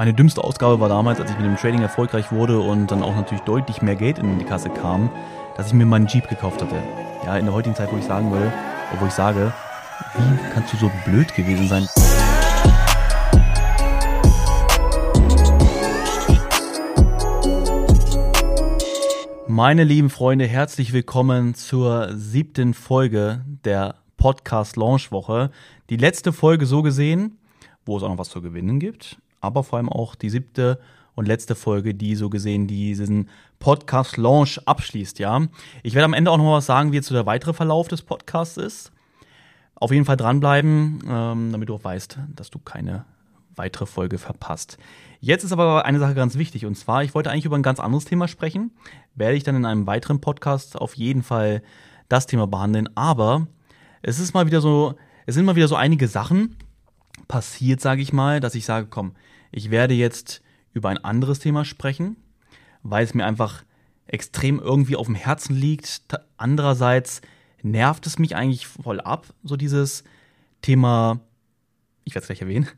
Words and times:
Meine 0.00 0.14
dümmste 0.14 0.42
Ausgabe 0.42 0.80
war 0.80 0.88
damals, 0.88 1.20
als 1.20 1.30
ich 1.30 1.36
mit 1.36 1.44
dem 1.44 1.56
Trading 1.56 1.82
erfolgreich 1.82 2.32
wurde 2.32 2.58
und 2.58 2.90
dann 2.90 3.02
auch 3.02 3.14
natürlich 3.14 3.42
deutlich 3.42 3.82
mehr 3.82 3.96
Geld 3.96 4.18
in 4.18 4.38
die 4.38 4.46
Kasse 4.46 4.70
kam, 4.70 5.10
dass 5.58 5.66
ich 5.66 5.74
mir 5.74 5.84
meinen 5.84 6.06
Jeep 6.06 6.26
gekauft 6.26 6.62
hatte. 6.62 6.82
Ja, 7.26 7.36
in 7.36 7.44
der 7.44 7.52
heutigen 7.52 7.76
Zeit, 7.76 7.92
wo 7.92 7.98
ich 7.98 8.04
sagen 8.06 8.32
will, 8.32 8.50
wo 8.98 9.04
ich 9.04 9.12
sage, 9.12 9.52
wie 10.16 10.52
kannst 10.54 10.72
du 10.72 10.78
so 10.78 10.90
blöd 11.04 11.34
gewesen 11.34 11.68
sein? 11.68 11.86
Meine 19.48 19.84
lieben 19.84 20.08
Freunde, 20.08 20.46
herzlich 20.46 20.94
willkommen 20.94 21.54
zur 21.54 22.16
siebten 22.16 22.72
Folge 22.72 23.44
der 23.66 23.96
Podcast 24.16 24.78
Launch 24.78 25.12
Woche. 25.12 25.50
Die 25.90 25.98
letzte 25.98 26.32
Folge 26.32 26.64
so 26.64 26.80
gesehen, 26.80 27.36
wo 27.84 27.98
es 27.98 28.02
auch 28.02 28.08
noch 28.08 28.16
was 28.16 28.30
zu 28.30 28.40
gewinnen 28.40 28.80
gibt 28.80 29.18
aber 29.40 29.64
vor 29.64 29.78
allem 29.78 29.88
auch 29.88 30.14
die 30.14 30.30
siebte 30.30 30.80
und 31.14 31.26
letzte 31.26 31.54
Folge, 31.54 31.94
die 31.94 32.14
so 32.14 32.30
gesehen 32.30 32.66
diesen 32.66 33.28
Podcast 33.58 34.16
Launch 34.16 34.60
abschließt, 34.66 35.18
ja. 35.18 35.46
Ich 35.82 35.94
werde 35.94 36.06
am 36.06 36.14
Ende 36.14 36.30
auch 36.30 36.38
noch 36.38 36.52
was 36.52 36.66
sagen, 36.66 36.92
wie 36.92 36.96
jetzt 36.96 37.08
so 37.08 37.14
der 37.14 37.26
weitere 37.26 37.52
Verlauf 37.52 37.88
des 37.88 38.02
Podcasts 38.02 38.56
ist. 38.56 38.92
Auf 39.74 39.92
jeden 39.92 40.04
Fall 40.04 40.16
dranbleiben, 40.16 41.02
ähm, 41.06 41.52
damit 41.52 41.68
du 41.68 41.74
auch 41.74 41.84
weißt, 41.84 42.18
dass 42.34 42.50
du 42.50 42.58
keine 42.58 43.04
weitere 43.56 43.86
Folge 43.86 44.18
verpasst. 44.18 44.78
Jetzt 45.20 45.44
ist 45.44 45.52
aber 45.52 45.84
eine 45.84 45.98
Sache 45.98 46.14
ganz 46.14 46.36
wichtig 46.36 46.64
und 46.64 46.74
zwar, 46.76 47.04
ich 47.04 47.14
wollte 47.14 47.30
eigentlich 47.30 47.44
über 47.44 47.56
ein 47.56 47.62
ganz 47.62 47.80
anderes 47.80 48.04
Thema 48.04 48.28
sprechen. 48.28 48.70
Werde 49.14 49.36
ich 49.36 49.42
dann 49.42 49.56
in 49.56 49.66
einem 49.66 49.86
weiteren 49.86 50.20
Podcast 50.20 50.76
auf 50.76 50.96
jeden 50.96 51.22
Fall 51.22 51.62
das 52.08 52.26
Thema 52.26 52.46
behandeln, 52.46 52.88
aber 52.94 53.46
es 54.02 54.18
ist 54.18 54.32
mal 54.32 54.46
wieder 54.46 54.60
so, 54.60 54.94
es 55.26 55.34
sind 55.34 55.44
mal 55.44 55.56
wieder 55.56 55.68
so 55.68 55.76
einige 55.76 56.08
Sachen 56.08 56.56
passiert, 57.28 57.80
sage 57.80 58.02
ich 58.02 58.12
mal, 58.12 58.40
dass 58.40 58.54
ich 58.54 58.64
sage, 58.64 58.86
komm, 58.88 59.12
ich 59.52 59.70
werde 59.70 59.94
jetzt 59.94 60.42
über 60.72 60.88
ein 60.88 60.98
anderes 60.98 61.38
Thema 61.38 61.64
sprechen, 61.64 62.16
weil 62.82 63.04
es 63.04 63.14
mir 63.14 63.26
einfach 63.26 63.64
extrem 64.06 64.58
irgendwie 64.58 64.96
auf 64.96 65.06
dem 65.06 65.14
Herzen 65.14 65.54
liegt. 65.54 66.00
Andererseits 66.36 67.20
nervt 67.62 68.06
es 68.06 68.18
mich 68.18 68.36
eigentlich 68.36 68.66
voll 68.66 69.00
ab, 69.00 69.26
so 69.42 69.56
dieses 69.56 70.04
Thema, 70.62 71.20
ich 72.04 72.14
werde 72.14 72.24
es 72.24 72.28
gleich 72.28 72.42
erwähnen. 72.42 72.68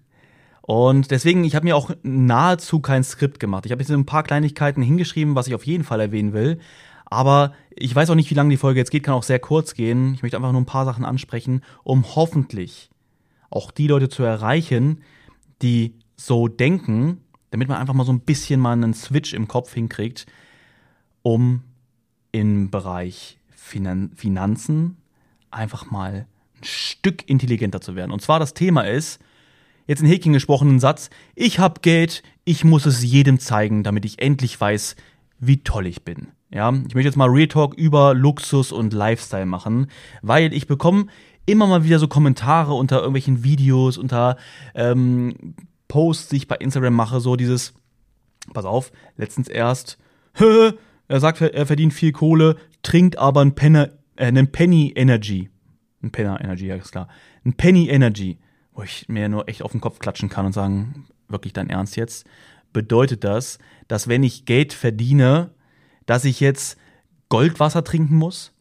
Und 0.60 1.10
deswegen, 1.10 1.42
ich 1.42 1.56
habe 1.56 1.64
mir 1.64 1.76
auch 1.76 1.90
nahezu 2.02 2.80
kein 2.80 3.02
Skript 3.02 3.40
gemacht. 3.40 3.66
Ich 3.66 3.72
habe 3.72 3.82
jetzt 3.82 3.90
ein 3.90 4.06
paar 4.06 4.22
Kleinigkeiten 4.22 4.80
hingeschrieben, 4.80 5.34
was 5.34 5.48
ich 5.48 5.54
auf 5.54 5.66
jeden 5.66 5.82
Fall 5.82 6.00
erwähnen 6.00 6.32
will. 6.32 6.60
Aber 7.04 7.52
ich 7.70 7.94
weiß 7.94 8.10
auch 8.10 8.14
nicht, 8.14 8.30
wie 8.30 8.34
lange 8.34 8.50
die 8.50 8.56
Folge 8.56 8.78
jetzt 8.78 8.90
geht, 8.90 9.02
kann 9.02 9.14
auch 9.14 9.24
sehr 9.24 9.40
kurz 9.40 9.74
gehen. 9.74 10.14
Ich 10.14 10.22
möchte 10.22 10.36
einfach 10.36 10.52
nur 10.52 10.60
ein 10.60 10.66
paar 10.66 10.84
Sachen 10.84 11.04
ansprechen, 11.04 11.62
um 11.82 12.14
hoffentlich 12.14 12.91
auch 13.52 13.70
die 13.70 13.86
Leute 13.86 14.08
zu 14.08 14.22
erreichen, 14.22 15.02
die 15.62 15.94
so 16.16 16.48
denken, 16.48 17.20
damit 17.50 17.68
man 17.68 17.78
einfach 17.78 17.94
mal 17.94 18.04
so 18.04 18.12
ein 18.12 18.20
bisschen 18.20 18.60
mal 18.60 18.72
einen 18.72 18.94
Switch 18.94 19.34
im 19.34 19.48
Kopf 19.48 19.74
hinkriegt, 19.74 20.26
um 21.22 21.62
im 22.32 22.70
Bereich 22.70 23.38
Finan 23.50 24.10
Finanzen 24.14 24.96
einfach 25.50 25.90
mal 25.90 26.26
ein 26.58 26.64
Stück 26.64 27.28
intelligenter 27.28 27.80
zu 27.80 27.94
werden. 27.94 28.10
Und 28.10 28.22
zwar 28.22 28.38
das 28.38 28.54
Thema 28.54 28.82
ist, 28.82 29.20
jetzt 29.86 30.00
in 30.00 30.08
Häkchen 30.08 30.32
gesprochenen 30.32 30.80
Satz, 30.80 31.10
ich 31.34 31.58
habe 31.58 31.80
Geld, 31.80 32.22
ich 32.44 32.64
muss 32.64 32.86
es 32.86 33.02
jedem 33.02 33.38
zeigen, 33.38 33.82
damit 33.82 34.04
ich 34.04 34.20
endlich 34.20 34.60
weiß, 34.60 34.96
wie 35.38 35.62
toll 35.62 35.86
ich 35.86 36.04
bin. 36.04 36.28
Ja, 36.50 36.70
ich 36.70 36.94
möchte 36.94 37.08
jetzt 37.08 37.16
mal 37.16 37.30
Real 37.30 37.48
Talk 37.48 37.74
über 37.74 38.14
Luxus 38.14 38.72
und 38.72 38.92
Lifestyle 38.92 39.46
machen, 39.46 39.86
weil 40.20 40.52
ich 40.52 40.66
bekomme 40.66 41.06
immer 41.46 41.66
mal 41.66 41.84
wieder 41.84 41.98
so 41.98 42.08
Kommentare 42.08 42.74
unter 42.74 42.98
irgendwelchen 42.98 43.44
Videos, 43.44 43.98
unter 43.98 44.36
ähm, 44.74 45.54
Posts, 45.88 46.28
die 46.28 46.36
ich 46.36 46.48
bei 46.48 46.56
Instagram 46.56 46.94
mache, 46.94 47.20
so 47.20 47.36
dieses, 47.36 47.74
pass 48.52 48.64
auf, 48.64 48.92
letztens 49.16 49.48
erst, 49.48 49.98
er 51.08 51.20
sagt, 51.20 51.40
er 51.40 51.66
verdient 51.66 51.92
viel 51.92 52.12
Kohle, 52.12 52.56
trinkt 52.82 53.18
aber 53.18 53.40
einen, 53.40 53.54
Penner, 53.54 53.90
äh, 54.16 54.26
einen 54.26 54.50
Penny 54.52 54.92
Energy. 54.94 55.50
Ein 56.02 56.10
Penner 56.10 56.40
Energy, 56.40 56.66
ja, 56.66 56.76
ist 56.76 56.92
klar. 56.92 57.08
Ein 57.44 57.54
Penny 57.54 57.88
Energy, 57.88 58.38
wo 58.72 58.82
ich 58.82 59.08
mir 59.08 59.28
nur 59.28 59.48
echt 59.48 59.62
auf 59.62 59.72
den 59.72 59.80
Kopf 59.80 59.98
klatschen 59.98 60.28
kann 60.28 60.46
und 60.46 60.52
sagen, 60.52 61.06
wirklich 61.28 61.52
dein 61.52 61.70
Ernst 61.70 61.96
jetzt? 61.96 62.26
Bedeutet 62.72 63.24
das, 63.24 63.58
dass 63.88 64.08
wenn 64.08 64.22
ich 64.22 64.44
Geld 64.46 64.72
verdiene, 64.72 65.50
dass 66.06 66.24
ich 66.24 66.40
jetzt 66.40 66.78
Goldwasser 67.28 67.84
trinken 67.84 68.16
muss? 68.16 68.52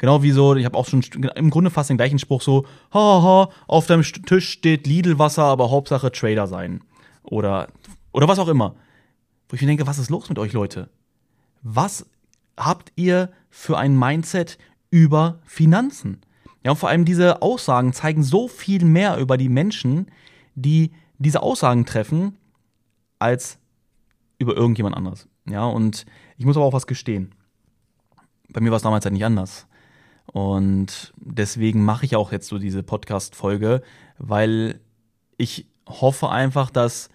Genau 0.00 0.22
wie 0.22 0.30
so, 0.30 0.56
ich 0.56 0.64
habe 0.64 0.78
auch 0.78 0.88
schon 0.88 1.02
im 1.34 1.50
Grunde 1.50 1.68
fast 1.68 1.90
den 1.90 1.98
gleichen 1.98 2.18
Spruch 2.18 2.40
so, 2.40 2.64
haha, 2.90 3.50
auf 3.66 3.86
deinem 3.86 4.02
Tisch 4.02 4.48
steht 4.48 4.86
Lidl-Wasser, 4.86 5.42
aber 5.44 5.70
Hauptsache 5.70 6.10
Trader 6.10 6.46
sein. 6.46 6.80
Oder, 7.22 7.68
oder 8.10 8.26
was 8.26 8.38
auch 8.38 8.48
immer. 8.48 8.76
Wo 9.50 9.56
ich 9.56 9.60
mir 9.60 9.66
denke, 9.66 9.86
was 9.86 9.98
ist 9.98 10.08
los 10.08 10.30
mit 10.30 10.38
euch, 10.38 10.54
Leute? 10.54 10.88
Was 11.60 12.06
habt 12.56 12.92
ihr 12.96 13.30
für 13.50 13.76
ein 13.76 13.94
Mindset 13.94 14.56
über 14.88 15.38
Finanzen? 15.44 16.22
Ja, 16.64 16.70
und 16.70 16.78
vor 16.78 16.88
allem 16.88 17.04
diese 17.04 17.42
Aussagen 17.42 17.92
zeigen 17.92 18.22
so 18.22 18.48
viel 18.48 18.86
mehr 18.86 19.18
über 19.18 19.36
die 19.36 19.50
Menschen, 19.50 20.10
die 20.54 20.92
diese 21.18 21.42
Aussagen 21.42 21.84
treffen, 21.84 22.38
als 23.18 23.58
über 24.38 24.56
irgendjemand 24.56 24.96
anderes. 24.96 25.28
Ja, 25.46 25.66
und 25.66 26.06
ich 26.38 26.46
muss 26.46 26.56
aber 26.56 26.64
auch 26.64 26.72
was 26.72 26.86
gestehen. 26.86 27.34
Bei 28.48 28.62
mir 28.62 28.70
war 28.70 28.76
es 28.76 28.82
damals 28.82 29.04
halt 29.04 29.12
nicht 29.12 29.26
anders. 29.26 29.66
Und 30.32 31.12
deswegen 31.16 31.84
mache 31.84 32.04
ich 32.04 32.16
auch 32.16 32.30
jetzt 32.32 32.48
so 32.48 32.58
diese 32.58 32.82
Podcast-Folge, 32.82 33.82
weil 34.18 34.80
ich 35.36 35.66
hoffe 35.88 36.30
einfach, 36.30 36.70
dass 36.70 37.08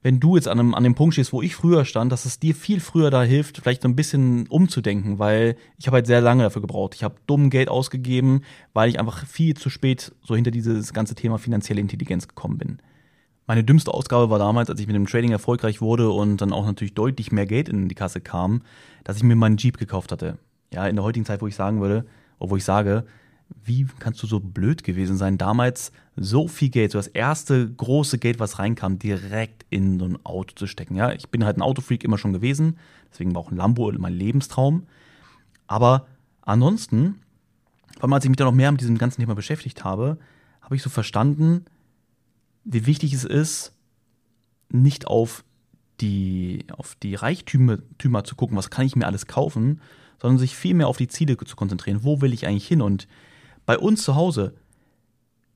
wenn 0.00 0.20
du 0.20 0.36
jetzt 0.36 0.48
an, 0.48 0.60
einem, 0.60 0.74
an 0.74 0.84
dem 0.84 0.94
Punkt 0.94 1.14
stehst, 1.14 1.32
wo 1.32 1.42
ich 1.42 1.56
früher 1.56 1.84
stand, 1.84 2.12
dass 2.12 2.24
es 2.24 2.38
dir 2.38 2.54
viel 2.54 2.80
früher 2.80 3.10
da 3.10 3.22
hilft, 3.22 3.58
vielleicht 3.58 3.82
so 3.82 3.88
ein 3.88 3.96
bisschen 3.96 4.46
umzudenken, 4.46 5.18
weil 5.18 5.56
ich 5.76 5.86
habe 5.86 5.96
halt 5.96 6.06
sehr 6.06 6.20
lange 6.20 6.44
dafür 6.44 6.62
gebraucht. 6.62 6.94
Ich 6.94 7.02
habe 7.02 7.16
dumm 7.26 7.50
Geld 7.50 7.68
ausgegeben, 7.68 8.42
weil 8.72 8.88
ich 8.88 9.00
einfach 9.00 9.26
viel 9.26 9.54
zu 9.54 9.70
spät 9.70 10.14
so 10.22 10.36
hinter 10.36 10.52
dieses 10.52 10.92
ganze 10.92 11.14
Thema 11.14 11.38
finanzielle 11.38 11.80
Intelligenz 11.80 12.28
gekommen 12.28 12.58
bin. 12.58 12.78
Meine 13.46 13.64
dümmste 13.64 13.92
Ausgabe 13.92 14.30
war 14.30 14.38
damals, 14.38 14.70
als 14.70 14.80
ich 14.80 14.86
mit 14.86 14.94
dem 14.94 15.06
Trading 15.06 15.32
erfolgreich 15.32 15.80
wurde 15.80 16.10
und 16.10 16.40
dann 16.40 16.52
auch 16.52 16.64
natürlich 16.64 16.94
deutlich 16.94 17.32
mehr 17.32 17.46
Geld 17.46 17.68
in 17.68 17.88
die 17.88 17.94
Kasse 17.94 18.20
kam, 18.20 18.62
dass 19.04 19.16
ich 19.16 19.22
mir 19.22 19.36
meinen 19.36 19.56
Jeep 19.56 19.78
gekauft 19.78 20.12
hatte. 20.12 20.38
Ja, 20.72 20.86
in 20.86 20.96
der 20.96 21.04
heutigen 21.04 21.26
Zeit, 21.26 21.42
wo 21.42 21.46
ich 21.46 21.54
sagen 21.54 21.80
würde, 21.80 22.04
wo 22.38 22.56
ich 22.56 22.64
sage, 22.64 23.04
wie 23.64 23.86
kannst 23.98 24.22
du 24.22 24.26
so 24.26 24.40
blöd 24.40 24.84
gewesen 24.84 25.16
sein, 25.16 25.38
damals 25.38 25.92
so 26.16 26.48
viel 26.48 26.68
Geld, 26.68 26.92
so 26.92 26.98
das 26.98 27.06
erste 27.06 27.70
große 27.70 28.18
Geld, 28.18 28.40
was 28.40 28.58
reinkam, 28.58 28.98
direkt 28.98 29.64
in 29.70 29.98
so 29.98 30.04
ein 30.04 30.24
Auto 30.24 30.54
zu 30.54 30.66
stecken. 30.66 30.96
Ja, 30.96 31.12
ich 31.12 31.28
bin 31.28 31.44
halt 31.44 31.56
ein 31.56 31.62
Autofreak 31.62 32.04
immer 32.04 32.18
schon 32.18 32.32
gewesen, 32.32 32.78
deswegen 33.10 33.34
war 33.34 33.42
auch 33.42 33.50
ein 33.50 33.56
Lambo 33.56 33.90
mein 33.98 34.12
Lebenstraum. 34.12 34.86
Aber 35.66 36.06
ansonsten, 36.42 37.20
vor 37.94 38.04
allem 38.04 38.12
als 38.12 38.24
ich 38.24 38.30
mich 38.30 38.36
dann 38.36 38.46
noch 38.46 38.54
mehr 38.54 38.70
mit 38.70 38.80
diesem 38.80 38.98
ganzen 38.98 39.20
Thema 39.20 39.34
beschäftigt 39.34 39.84
habe, 39.84 40.18
habe 40.60 40.76
ich 40.76 40.82
so 40.82 40.90
verstanden, 40.90 41.64
wie 42.64 42.86
wichtig 42.86 43.14
es 43.14 43.24
ist, 43.24 43.72
nicht 44.70 45.06
auf 45.06 45.44
die, 46.00 46.66
auf 46.76 46.94
die 46.96 47.14
Reichtümer 47.14 47.78
zu 48.24 48.36
gucken, 48.36 48.56
was 48.56 48.70
kann 48.70 48.84
ich 48.86 48.94
mir 48.94 49.06
alles 49.06 49.26
kaufen, 49.26 49.80
sondern 50.20 50.38
sich 50.38 50.56
viel 50.56 50.74
mehr 50.74 50.88
auf 50.88 50.96
die 50.96 51.08
Ziele 51.08 51.36
zu 51.36 51.56
konzentrieren. 51.56 52.00
Wo 52.02 52.20
will 52.20 52.32
ich 52.32 52.46
eigentlich 52.46 52.66
hin? 52.66 52.82
Und 52.82 53.08
bei 53.66 53.78
uns 53.78 54.02
zu 54.02 54.14
Hause, 54.14 54.54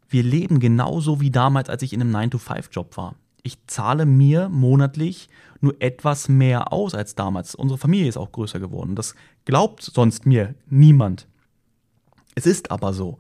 wir 0.09 0.23
leben 0.23 0.61
genauso 0.61 1.21
wie 1.21 1.31
damals, 1.31 1.69
als 1.69 1.83
ich 1.83 1.93
in 1.93 2.01
einem 2.01 2.15
9-to-5-Job 2.15 2.97
war. 2.97 3.15
Ich 3.43 3.59
zahle 3.67 4.07
mir 4.07 4.49
monatlich 4.49 5.29
nur 5.61 5.75
etwas 5.81 6.29
mehr 6.29 6.73
aus 6.73 6.95
als 6.95 7.15
damals. 7.15 7.55
Unsere 7.55 7.79
Familie 7.79 8.09
ist 8.09 8.17
auch 8.17 8.31
größer 8.31 8.61
geworden. 8.61 8.95
Das 8.95 9.15
glaubt 9.45 9.83
sonst 9.83 10.27
mir 10.27 10.55
niemand. 10.69 11.27
Es 12.35 12.47
ist 12.47 12.71
aber 12.71 12.93
so. 12.93 13.19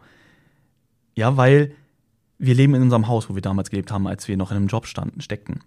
Ja, 1.14 1.36
weil 1.36 1.74
wir 2.38 2.54
leben 2.54 2.74
in 2.74 2.82
unserem 2.82 3.08
Haus, 3.08 3.28
wo 3.28 3.34
wir 3.34 3.42
damals 3.42 3.70
gelebt 3.70 3.90
haben, 3.90 4.06
als 4.06 4.28
wir 4.28 4.36
noch 4.36 4.50
in 4.50 4.58
einem 4.58 4.66
Job 4.68 4.86
standen, 4.86 5.20
steckten. 5.20 5.60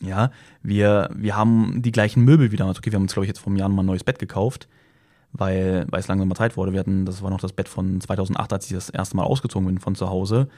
Ja, 0.00 0.30
wir, 0.62 1.10
wir 1.14 1.36
haben 1.36 1.82
die 1.82 1.92
gleichen 1.92 2.24
Möbel 2.24 2.50
wie 2.50 2.56
damals. 2.56 2.78
Okay, 2.78 2.90
wir 2.90 2.96
haben 2.96 3.02
uns, 3.02 3.12
glaube 3.12 3.26
ich, 3.26 3.28
jetzt 3.28 3.40
vor 3.40 3.50
einem 3.50 3.58
Jahr 3.58 3.68
mal 3.68 3.82
ein 3.82 3.86
neues 3.86 4.04
Bett 4.04 4.18
gekauft 4.18 4.68
weil, 5.32 5.86
weil 5.90 6.00
es 6.00 6.08
langsam 6.08 6.28
mal 6.28 6.34
Zeit 6.34 6.56
wurde. 6.56 6.72
Wir 6.72 6.80
hatten, 6.80 7.04
das 7.06 7.22
war 7.22 7.30
noch 7.30 7.40
das 7.40 7.52
Bett 7.52 7.68
von 7.68 8.00
2008, 8.00 8.52
als 8.52 8.66
ich 8.66 8.72
das 8.72 8.90
erste 8.90 9.16
Mal 9.16 9.24
ausgezogen 9.24 9.66
bin 9.66 9.78
von 9.78 9.94
zu 9.94 10.08
Hause, 10.08 10.48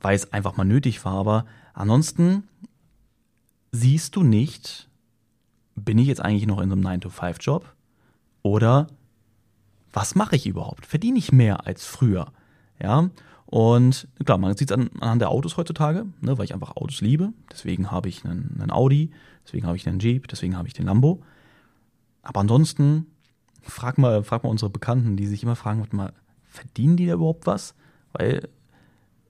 weil 0.00 0.16
es 0.16 0.32
einfach 0.32 0.56
mal 0.56 0.64
nötig 0.64 1.04
war. 1.04 1.14
Aber 1.14 1.46
ansonsten 1.74 2.44
siehst 3.72 4.16
du 4.16 4.22
nicht, 4.22 4.88
bin 5.74 5.98
ich 5.98 6.08
jetzt 6.08 6.20
eigentlich 6.20 6.46
noch 6.46 6.60
in 6.60 6.70
so 6.70 6.76
einem 6.76 6.86
9-to-5-Job 6.86 7.72
oder 8.42 8.88
was 9.92 10.14
mache 10.14 10.36
ich 10.36 10.46
überhaupt? 10.46 10.86
Verdiene 10.86 11.18
ich 11.18 11.32
mehr 11.32 11.66
als 11.66 11.84
früher? 11.84 12.32
Ja, 12.80 13.10
und 13.46 14.06
klar, 14.24 14.38
man 14.38 14.56
sieht 14.56 14.70
es 14.70 14.76
an, 14.76 14.90
anhand 15.00 15.20
der 15.20 15.30
Autos 15.30 15.56
heutzutage, 15.56 16.06
ne, 16.20 16.38
weil 16.38 16.44
ich 16.44 16.54
einfach 16.54 16.76
Autos 16.76 17.00
liebe. 17.00 17.32
Deswegen 17.50 17.90
habe 17.90 18.08
ich 18.08 18.24
einen, 18.24 18.56
einen 18.60 18.70
Audi, 18.70 19.10
deswegen 19.44 19.66
habe 19.66 19.76
ich 19.76 19.88
einen 19.88 19.98
Jeep, 19.98 20.28
deswegen 20.28 20.56
habe 20.56 20.68
ich 20.68 20.74
den 20.74 20.86
Lambo. 20.86 21.20
Aber 22.22 22.40
ansonsten 22.40 23.06
frag 23.62 23.98
mal, 23.98 24.22
frag 24.22 24.44
mal 24.44 24.50
unsere 24.50 24.70
Bekannten, 24.70 25.16
die 25.16 25.26
sich 25.26 25.42
immer 25.42 25.56
fragen, 25.56 25.86
mal, 25.92 26.12
verdienen 26.44 26.96
die 26.96 27.06
da 27.06 27.14
überhaupt 27.14 27.46
was? 27.46 27.74
Weil 28.12 28.48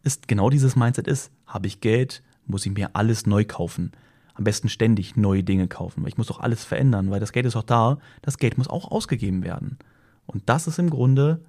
es 0.02 0.20
genau 0.26 0.50
dieses 0.50 0.76
Mindset 0.76 1.06
ist. 1.06 1.30
Habe 1.46 1.66
ich 1.66 1.80
Geld, 1.80 2.22
muss 2.46 2.66
ich 2.66 2.72
mir 2.72 2.90
alles 2.94 3.26
neu 3.26 3.44
kaufen. 3.44 3.92
Am 4.34 4.44
besten 4.44 4.68
ständig 4.68 5.16
neue 5.16 5.42
Dinge 5.42 5.68
kaufen, 5.68 6.02
weil 6.02 6.08
ich 6.08 6.18
muss 6.18 6.28
doch 6.28 6.40
alles 6.40 6.64
verändern, 6.64 7.10
weil 7.10 7.20
das 7.20 7.32
Geld 7.32 7.46
ist 7.46 7.56
doch 7.56 7.62
da, 7.62 7.98
das 8.22 8.38
Geld 8.38 8.56
muss 8.56 8.68
auch 8.68 8.90
ausgegeben 8.90 9.42
werden. 9.42 9.78
Und 10.26 10.48
das 10.48 10.66
ist 10.66 10.78
im 10.78 10.88
Grunde 10.88 11.44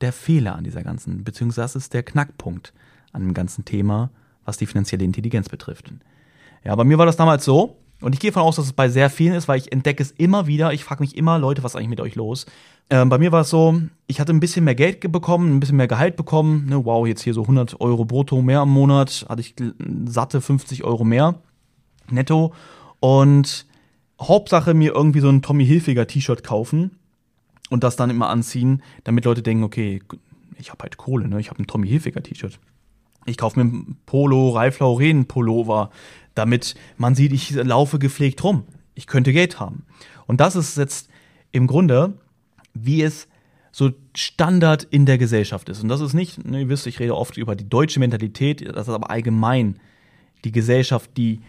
der 0.00 0.12
Fehler 0.12 0.54
an 0.54 0.64
dieser 0.64 0.82
ganzen, 0.82 1.24
beziehungsweise 1.24 1.64
das 1.64 1.76
ist 1.76 1.92
der 1.92 2.02
Knackpunkt 2.02 2.72
an 3.12 3.22
dem 3.22 3.34
ganzen 3.34 3.64
Thema, 3.64 4.10
was 4.44 4.56
die 4.56 4.66
finanzielle 4.66 5.04
Intelligenz 5.04 5.48
betrifft. 5.48 5.92
Ja, 6.64 6.74
bei 6.74 6.84
mir 6.84 6.96
war 6.96 7.06
das 7.06 7.16
damals 7.16 7.44
so, 7.44 7.76
und 8.00 8.14
ich 8.14 8.20
gehe 8.20 8.30
davon 8.30 8.42
aus, 8.42 8.56
dass 8.56 8.66
es 8.66 8.72
bei 8.72 8.88
sehr 8.88 9.10
vielen 9.10 9.34
ist, 9.34 9.48
weil 9.48 9.58
ich 9.58 9.72
entdecke 9.72 10.02
es 10.02 10.10
immer 10.12 10.46
wieder. 10.46 10.72
Ich 10.72 10.84
frage 10.84 11.02
mich 11.02 11.16
immer, 11.16 11.38
Leute, 11.38 11.62
was 11.62 11.72
ist 11.72 11.76
eigentlich 11.76 11.90
mit 11.90 12.00
euch 12.00 12.14
los? 12.14 12.46
Ähm, 12.88 13.08
bei 13.08 13.18
mir 13.18 13.30
war 13.30 13.42
es 13.42 13.50
so, 13.50 13.80
ich 14.06 14.20
hatte 14.20 14.32
ein 14.32 14.40
bisschen 14.40 14.64
mehr 14.64 14.74
Geld 14.74 15.00
bekommen, 15.12 15.56
ein 15.56 15.60
bisschen 15.60 15.76
mehr 15.76 15.88
Gehalt 15.88 16.16
bekommen. 16.16 16.66
Ne, 16.66 16.84
wow, 16.84 17.06
jetzt 17.06 17.22
hier 17.22 17.34
so 17.34 17.42
100 17.42 17.80
Euro 17.80 18.04
brutto 18.04 18.40
mehr 18.42 18.62
im 18.62 18.70
Monat, 18.70 19.26
hatte 19.28 19.40
ich 19.40 19.54
satte 20.06 20.40
50 20.40 20.84
Euro 20.84 21.04
mehr 21.04 21.36
netto. 22.10 22.54
Und 23.00 23.66
Hauptsache 24.20 24.74
mir 24.74 24.94
irgendwie 24.94 25.20
so 25.20 25.28
ein 25.28 25.42
Tommy 25.42 25.66
Hilfiger 25.66 26.06
T-Shirt 26.06 26.44
kaufen 26.44 26.98
und 27.70 27.84
das 27.84 27.96
dann 27.96 28.10
immer 28.10 28.28
anziehen, 28.28 28.82
damit 29.04 29.24
Leute 29.24 29.42
denken, 29.42 29.64
okay, 29.64 30.02
ich 30.58 30.70
habe 30.70 30.82
halt 30.82 30.96
Kohle, 30.96 31.28
ne? 31.28 31.40
ich 31.40 31.48
habe 31.48 31.62
ein 31.62 31.66
Tommy 31.66 31.88
Hilfiger 31.88 32.22
T-Shirt. 32.22 32.58
Ich 33.26 33.36
kaufe 33.36 33.62
mir 33.62 33.70
ein 33.70 33.96
Polo, 34.06 34.50
Ralph 34.50 34.78
Lauren 34.80 35.26
Pullover, 35.26 35.90
damit 36.34 36.74
man 36.96 37.14
sieht, 37.14 37.32
ich 37.32 37.50
laufe 37.52 37.98
gepflegt 37.98 38.42
rum. 38.44 38.64
Ich 38.94 39.06
könnte 39.06 39.32
Geld 39.32 39.60
haben. 39.60 39.84
Und 40.26 40.40
das 40.40 40.56
ist 40.56 40.76
jetzt 40.76 41.08
im 41.52 41.66
Grunde, 41.66 42.14
wie 42.74 43.02
es 43.02 43.28
so 43.72 43.90
Standard 44.14 44.84
in 44.84 45.06
der 45.06 45.18
Gesellschaft 45.18 45.68
ist. 45.68 45.82
Und 45.82 45.88
das 45.88 46.00
ist 46.00 46.12
nicht, 46.12 46.44
ne, 46.44 46.60
ihr 46.60 46.68
wisst, 46.68 46.86
ich 46.86 46.98
rede 46.98 47.16
oft 47.16 47.36
über 47.36 47.54
die 47.54 47.68
deutsche 47.68 48.00
Mentalität, 48.00 48.66
das 48.66 48.88
ist 48.88 48.94
aber 48.94 49.10
allgemein 49.10 49.78
die 50.44 50.52
Gesellschaft, 50.52 51.10
die, 51.16 51.40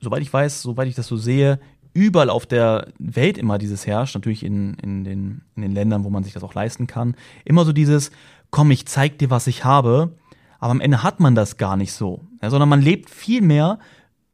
soweit 0.00 0.22
ich 0.22 0.32
weiß, 0.32 0.62
soweit 0.62 0.88
ich 0.88 0.94
das 0.94 1.06
so 1.06 1.16
sehe, 1.16 1.60
überall 1.92 2.30
auf 2.30 2.46
der 2.46 2.88
Welt 2.98 3.38
immer 3.38 3.58
dieses 3.58 3.86
herrscht, 3.86 4.14
natürlich 4.14 4.44
in, 4.44 4.74
in, 4.74 5.04
den, 5.04 5.42
in 5.56 5.62
den 5.62 5.72
Ländern, 5.72 6.04
wo 6.04 6.10
man 6.10 6.24
sich 6.24 6.32
das 6.32 6.42
auch 6.42 6.54
leisten 6.54 6.86
kann, 6.86 7.16
immer 7.44 7.64
so 7.64 7.72
dieses, 7.72 8.10
komm, 8.50 8.70
ich 8.70 8.86
zeig 8.86 9.18
dir, 9.18 9.30
was 9.30 9.46
ich 9.46 9.64
habe, 9.64 10.16
aber 10.58 10.72
am 10.72 10.80
Ende 10.80 11.02
hat 11.02 11.20
man 11.20 11.34
das 11.34 11.56
gar 11.56 11.76
nicht 11.76 11.92
so, 11.92 12.26
ja, 12.42 12.50
sondern 12.50 12.68
man 12.68 12.82
lebt 12.82 13.10
viel 13.10 13.42
mehr 13.42 13.78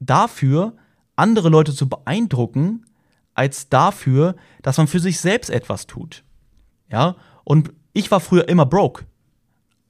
dafür, 0.00 0.74
andere 1.16 1.48
Leute 1.48 1.74
zu 1.74 1.88
beeindrucken, 1.88 2.84
als 3.34 3.68
dafür, 3.68 4.36
dass 4.62 4.78
man 4.78 4.86
für 4.86 5.00
sich 5.00 5.20
selbst 5.20 5.50
etwas 5.50 5.86
tut. 5.86 6.24
Ja, 6.90 7.16
und 7.44 7.72
ich 7.92 8.10
war 8.10 8.20
früher 8.20 8.48
immer 8.48 8.66
broke. 8.66 9.04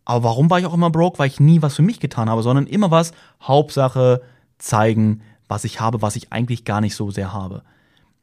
Aber 0.05 0.25
warum 0.25 0.51
war 0.51 0.59
ich 0.59 0.67
auch 0.67 0.75
immer 0.75 0.91
broke? 0.91 1.19
Weil 1.19 1.29
ich 1.29 1.41
nie 1.41 1.63
was 1.63 1.75
für 1.75 1.83
mich 1.83 2.01
getan 2.01 2.31
habe, 2.31 2.43
sondern 2.43 2.67
immer 2.67 2.91
was, 2.91 3.13
Hauptsache 3.43 4.23
zeigen, 4.59 5.23
was 5.49 5.65
ich 5.65 5.81
habe, 5.81 6.03
was 6.03 6.17
ich 6.17 6.33
eigentlich 6.33 6.65
gar 6.65 6.81
nicht 6.81 6.95
so 6.95 7.11
sehr 7.11 7.33
habe. 7.33 7.63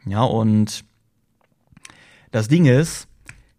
Ja, 0.05 0.23
und 0.23 0.83
das 2.31 2.47
Ding 2.47 2.65
ist, 2.65 3.07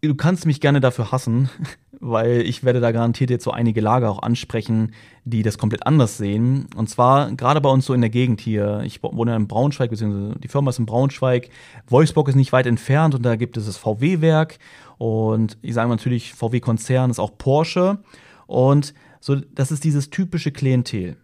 du 0.02 0.14
kannst 0.14 0.46
mich 0.46 0.60
gerne 0.60 0.80
dafür 0.80 1.12
hassen, 1.12 1.50
weil 2.06 2.42
ich 2.42 2.64
werde 2.64 2.80
da 2.80 2.92
garantiert 2.92 3.30
jetzt 3.30 3.44
so 3.44 3.50
einige 3.50 3.80
Lager 3.80 4.10
auch 4.10 4.22
ansprechen, 4.22 4.92
die 5.24 5.42
das 5.42 5.56
komplett 5.56 5.86
anders 5.86 6.18
sehen. 6.18 6.66
Und 6.76 6.90
zwar 6.90 7.32
gerade 7.32 7.62
bei 7.62 7.70
uns 7.70 7.86
so 7.86 7.94
in 7.94 8.02
der 8.02 8.10
Gegend 8.10 8.42
hier. 8.42 8.82
Ich 8.84 9.02
wohne 9.02 9.34
in 9.34 9.48
Braunschweig, 9.48 9.88
beziehungsweise 9.88 10.38
die 10.38 10.48
Firma 10.48 10.68
ist 10.68 10.78
in 10.78 10.84
Braunschweig. 10.84 11.48
Wolfsburg 11.86 12.28
ist 12.28 12.34
nicht 12.34 12.52
weit 12.52 12.66
entfernt 12.66 13.14
und 13.14 13.22
da 13.22 13.36
gibt 13.36 13.56
es 13.56 13.64
das 13.64 13.78
VW-Werk. 13.78 14.58
Und 14.98 15.56
ich 15.62 15.72
sage 15.72 15.88
natürlich, 15.88 16.34
VW-Konzern 16.34 17.10
ist 17.10 17.18
auch 17.18 17.38
Porsche. 17.38 17.98
Und 18.46 18.92
so, 19.20 19.36
das 19.36 19.72
ist 19.72 19.82
dieses 19.82 20.10
typische 20.10 20.52
Klientel. 20.52 21.16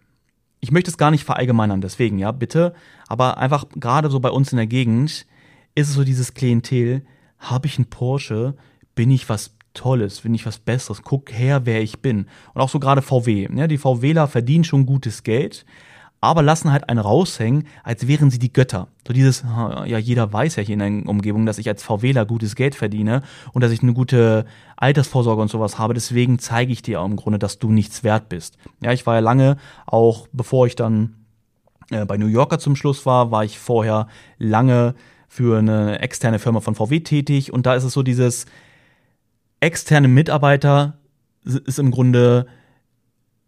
Ich 0.61 0.71
möchte 0.71 0.89
es 0.89 0.97
gar 0.97 1.11
nicht 1.11 1.25
verallgemeinern, 1.25 1.81
deswegen, 1.81 2.17
ja, 2.17 2.31
bitte. 2.31 2.73
Aber 3.07 3.37
einfach 3.37 3.65
gerade 3.75 4.09
so 4.09 4.19
bei 4.19 4.29
uns 4.29 4.51
in 4.51 4.57
der 4.57 4.67
Gegend 4.67 5.27
ist 5.75 5.89
es 5.89 5.93
so 5.93 6.03
dieses 6.03 6.33
Klientel, 6.33 7.03
habe 7.37 7.67
ich 7.67 7.77
einen 7.77 7.89
Porsche, 7.89 8.55
bin 8.95 9.11
ich 9.11 9.29
was 9.29 9.51
Tolles, 9.73 10.21
bin 10.21 10.33
ich 10.33 10.45
was 10.45 10.59
Besseres, 10.59 11.01
guck 11.03 11.31
her, 11.31 11.65
wer 11.65 11.81
ich 11.81 11.99
bin. 11.99 12.27
Und 12.53 12.61
auch 12.61 12.69
so 12.69 12.79
gerade 12.79 13.01
VW. 13.01 13.47
Ja, 13.55 13.67
die 13.67 13.77
VWler 13.77 14.27
verdienen 14.27 14.63
schon 14.63 14.85
gutes 14.85 15.23
Geld, 15.23 15.65
aber 16.19 16.43
lassen 16.43 16.71
halt 16.71 16.87
einen 16.87 16.99
raushängen, 16.99 17.67
als 17.83 18.07
wären 18.07 18.29
sie 18.29 18.37
die 18.37 18.53
Götter. 18.53 18.87
So 19.07 19.13
dieses, 19.13 19.43
ja, 19.43 19.97
jeder 19.97 20.31
weiß 20.31 20.55
ja 20.57 20.63
hier 20.63 20.73
in 20.73 20.79
der 21.01 21.09
Umgebung, 21.09 21.45
dass 21.47 21.57
ich 21.57 21.67
als 21.67 21.81
VWler 21.81 22.25
gutes 22.25 22.55
Geld 22.55 22.75
verdiene 22.75 23.23
und 23.53 23.63
dass 23.63 23.71
ich 23.71 23.81
eine 23.81 23.93
gute 23.93 24.45
Altersvorsorge 24.77 25.41
und 25.41 25.49
sowas 25.49 25.79
habe. 25.79 25.95
Deswegen 25.95 26.37
zeige 26.37 26.71
ich 26.71 26.83
dir 26.83 26.99
im 26.99 27.15
Grunde, 27.15 27.39
dass 27.39 27.57
du 27.57 27.71
nichts 27.71 28.03
wert 28.03 28.29
bist. 28.29 28.57
Ja, 28.81 28.91
ich 28.91 29.07
war 29.07 29.15
ja 29.15 29.19
lange, 29.21 29.57
auch 29.87 30.27
bevor 30.31 30.67
ich 30.67 30.75
dann 30.75 31.15
äh, 31.89 32.05
bei 32.05 32.17
New 32.17 32.27
Yorker 32.27 32.59
zum 32.59 32.75
Schluss 32.75 33.05
war, 33.07 33.31
war 33.31 33.43
ich 33.43 33.57
vorher 33.57 34.07
lange 34.37 34.93
für 35.27 35.57
eine 35.57 35.99
externe 35.99 36.39
Firma 36.39 36.59
von 36.59 36.75
VW 36.75 36.99
tätig 36.99 37.51
und 37.51 37.65
da 37.65 37.73
ist 37.73 37.83
es 37.83 37.93
so 37.93 38.03
dieses 38.03 38.45
externe 39.61 40.09
Mitarbeiter 40.09 40.97
ist 41.43 41.79
im 41.79 41.91
Grunde 41.91 42.47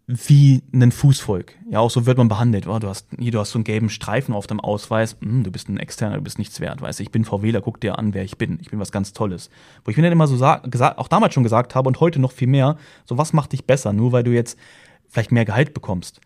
wie 0.05 0.63
ein 0.73 0.91
Fußvolk. 0.91 1.55
Ja, 1.69 1.79
auch 1.79 1.89
so 1.89 2.05
wird 2.05 2.17
man 2.17 2.27
behandelt. 2.27 2.67
Oh, 2.67 2.77
du 2.77 2.87
hast 2.87 3.07
hier, 3.17 3.31
du 3.31 3.39
hast 3.39 3.51
so 3.51 3.57
einen 3.57 3.63
gelben 3.63 3.89
Streifen 3.89 4.33
auf 4.33 4.47
dem 4.47 4.59
Ausweis. 4.59 5.17
Hm, 5.21 5.43
du 5.43 5.51
bist 5.51 5.69
ein 5.69 5.77
Externer, 5.77 6.17
du 6.17 6.21
bist 6.21 6.37
nichts 6.37 6.59
wert. 6.59 6.81
Weißt 6.81 6.99
du, 6.99 7.03
ich 7.03 7.11
bin 7.11 7.23
VWler, 7.23 7.61
guck 7.61 7.79
dir 7.79 7.97
an, 7.97 8.13
wer 8.13 8.23
ich 8.23 8.37
bin. 8.37 8.59
Ich 8.61 8.69
bin 8.69 8.79
was 8.79 8.91
ganz 8.91 9.13
Tolles. 9.13 9.49
Wo 9.83 9.91
ich 9.91 9.97
mir 9.97 10.03
dann 10.03 10.11
immer 10.11 10.27
so 10.27 10.33
gesagt, 10.35 10.97
auch 10.97 11.07
damals 11.07 11.33
schon 11.33 11.43
gesagt 11.43 11.73
habe 11.73 11.87
und 11.87 11.99
heute 11.99 12.19
noch 12.19 12.31
viel 12.31 12.47
mehr, 12.47 12.77
so 13.05 13.17
was 13.17 13.33
macht 13.33 13.53
dich 13.53 13.65
besser, 13.65 13.93
nur 13.93 14.11
weil 14.11 14.23
du 14.23 14.31
jetzt 14.31 14.57
vielleicht 15.07 15.31
mehr 15.31 15.45
Gehalt 15.45 15.73
bekommst. 15.73 16.19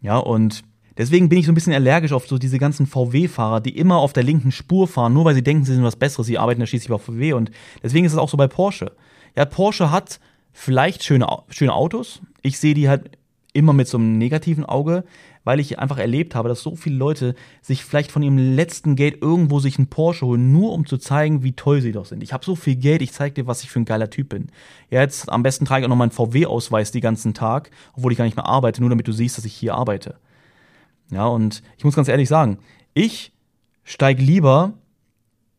Ja, 0.00 0.18
und 0.18 0.64
Deswegen 0.98 1.30
bin 1.30 1.38
ich 1.38 1.46
so 1.46 1.52
ein 1.52 1.54
bisschen 1.54 1.72
allergisch 1.72 2.12
auf 2.12 2.26
so 2.26 2.36
diese 2.36 2.58
ganzen 2.58 2.86
VW-Fahrer, 2.86 3.60
die 3.62 3.78
immer 3.78 3.96
auf 3.96 4.12
der 4.12 4.24
linken 4.24 4.52
Spur 4.52 4.86
fahren, 4.86 5.14
nur 5.14 5.24
weil 5.24 5.34
sie 5.34 5.42
denken, 5.42 5.64
sie 5.64 5.72
sind 5.72 5.84
was 5.84 5.96
Besseres, 5.96 6.26
sie 6.26 6.36
arbeiten 6.36 6.60
ja 6.60 6.66
schließlich 6.66 6.90
bei 6.90 6.98
VW. 6.98 7.32
Und 7.32 7.50
deswegen 7.82 8.04
ist 8.04 8.12
es 8.12 8.18
auch 8.18 8.28
so 8.28 8.36
bei 8.36 8.46
Porsche. 8.46 8.92
Ja, 9.36 9.44
Porsche 9.44 9.90
hat 9.90 10.20
vielleicht 10.52 11.04
schöne, 11.04 11.26
schöne 11.48 11.72
Autos. 11.72 12.20
Ich 12.42 12.58
sehe 12.58 12.74
die 12.74 12.88
halt 12.88 13.18
immer 13.52 13.72
mit 13.72 13.88
so 13.88 13.98
einem 13.98 14.18
negativen 14.18 14.64
Auge, 14.64 15.04
weil 15.44 15.60
ich 15.60 15.78
einfach 15.78 15.98
erlebt 15.98 16.34
habe, 16.34 16.48
dass 16.48 16.62
so 16.62 16.76
viele 16.76 16.96
Leute 16.96 17.34
sich 17.60 17.84
vielleicht 17.84 18.12
von 18.12 18.22
ihrem 18.22 18.38
letzten 18.38 18.96
Geld 18.96 19.20
irgendwo 19.20 19.58
sich 19.58 19.78
einen 19.78 19.88
Porsche 19.88 20.26
holen, 20.26 20.52
nur 20.52 20.72
um 20.72 20.86
zu 20.86 20.98
zeigen, 20.98 21.42
wie 21.42 21.52
toll 21.52 21.80
sie 21.80 21.92
doch 21.92 22.06
sind. 22.06 22.22
Ich 22.22 22.32
habe 22.32 22.44
so 22.44 22.54
viel 22.54 22.76
Geld, 22.76 23.02
ich 23.02 23.12
zeige 23.12 23.34
dir, 23.34 23.46
was 23.46 23.62
ich 23.62 23.70
für 23.70 23.80
ein 23.80 23.84
geiler 23.84 24.08
Typ 24.08 24.30
bin. 24.30 24.48
Ja, 24.90 25.00
jetzt 25.00 25.30
am 25.30 25.42
besten 25.42 25.64
trage 25.64 25.80
ich 25.80 25.86
auch 25.86 25.90
noch 25.90 25.96
meinen 25.96 26.12
VW-Ausweis 26.12 26.92
den 26.92 27.00
ganzen 27.00 27.34
Tag, 27.34 27.70
obwohl 27.94 28.12
ich 28.12 28.18
gar 28.18 28.24
nicht 28.24 28.36
mehr 28.36 28.46
arbeite, 28.46 28.80
nur 28.80 28.90
damit 28.90 29.08
du 29.08 29.12
siehst, 29.12 29.36
dass 29.36 29.44
ich 29.44 29.54
hier 29.54 29.74
arbeite. 29.74 30.16
Ja, 31.10 31.26
und 31.26 31.62
ich 31.76 31.84
muss 31.84 31.96
ganz 31.96 32.08
ehrlich 32.08 32.28
sagen, 32.28 32.58
ich 32.94 33.32
steige 33.84 34.22
lieber 34.22 34.72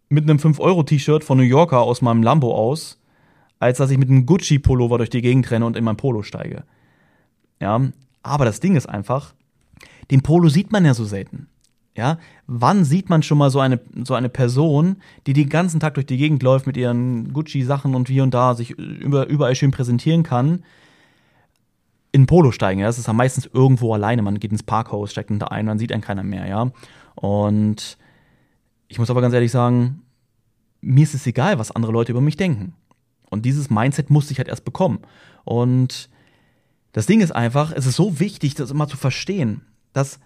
mit 0.10 0.24
einem 0.24 0.40
5-Euro-T-Shirt 0.40 1.24
von 1.24 1.38
New 1.38 1.44
Yorker 1.44 1.82
aus 1.82 2.02
meinem 2.02 2.24
Lambo 2.24 2.56
aus, 2.56 3.00
als 3.64 3.78
dass 3.78 3.92
ich 3.92 3.98
mit 3.98 4.10
einem 4.10 4.26
Gucci-Pullover 4.26 4.98
durch 4.98 5.10
die 5.10 5.22
Gegend 5.22 5.50
renne 5.50 5.66
und 5.66 5.78
in 5.78 5.84
mein 5.84 5.98
Polo 5.98 6.22
steige. 6.22 6.64
Ja, 7.60 7.82
aber 8.22 8.46
das 8.46 8.60
Ding 8.60 8.76
ist 8.76 8.88
einfach, 8.88 9.34
den 10.12 10.22
Polo 10.22 10.50
sieht 10.50 10.72
man 10.72 10.86
ja 10.86 10.94
so 10.94 11.06
selten. 11.06 11.48
Ja, 11.96 12.18
wann 12.48 12.86
sieht 12.86 13.10
man 13.10 13.22
schon 13.22 13.38
mal 13.38 13.52
so 13.52 13.60
eine, 13.60 13.80
so 14.04 14.16
eine 14.16 14.30
Person, 14.30 14.98
die 15.28 15.34
den 15.34 15.48
ganzen 15.48 15.80
Tag 15.80 15.94
durch 15.94 16.08
die 16.08 16.18
Gegend 16.18 16.42
läuft 16.42 16.66
mit 16.66 16.76
ihren 16.76 17.32
Gucci-Sachen 17.34 17.94
und 17.94 18.10
wie 18.10 18.22
und 18.22 18.34
da 18.34 18.56
sich 18.56 18.72
über, 18.72 19.28
überall 19.28 19.54
schön 19.54 19.70
präsentieren 19.70 20.24
kann, 20.24 20.64
in 22.12 22.26
Polo 22.26 22.52
steigen. 22.52 22.80
Ja? 22.80 22.88
Das 22.88 22.98
ist 22.98 23.10
am 23.10 23.18
meistens 23.18 23.46
irgendwo 23.46 23.94
alleine. 23.94 24.24
Man 24.24 24.40
geht 24.40 24.52
ins 24.52 24.64
Parkhaus, 24.64 25.12
steigt 25.12 25.30
da 25.30 25.48
ein, 25.48 25.68
dann 25.68 25.78
sieht 25.78 25.92
einen 25.92 26.02
keiner 26.02 26.24
mehr. 26.24 26.48
Ja, 26.48 26.72
und 27.16 27.98
ich 28.88 28.98
muss 28.98 29.12
aber 29.12 29.22
ganz 29.22 29.36
ehrlich 29.36 29.52
sagen, 29.52 30.02
mir 30.82 31.04
ist 31.04 31.14
es 31.14 31.28
egal, 31.28 31.60
was 31.60 31.72
andere 31.72 31.92
Leute 31.92 32.12
über 32.12 32.22
mich 32.22 32.38
denken. 32.38 32.74
Und 33.30 33.46
dieses 33.46 33.70
Mindset 33.70 34.10
musste 34.10 34.34
ich 34.34 34.38
halt 34.38 34.48
erst 34.48 34.66
bekommen. 34.66 35.00
Und 35.44 36.10
das 36.92 37.06
Ding 37.06 37.22
ist 37.22 37.32
einfach, 37.32 37.72
es 37.72 37.86
ist 37.86 37.96
so 37.96 38.20
wichtig, 38.20 38.56
das 38.56 38.72
immer 38.72 38.88
zu 38.88 38.98
verstehen, 38.98 39.62
dass 39.94 40.20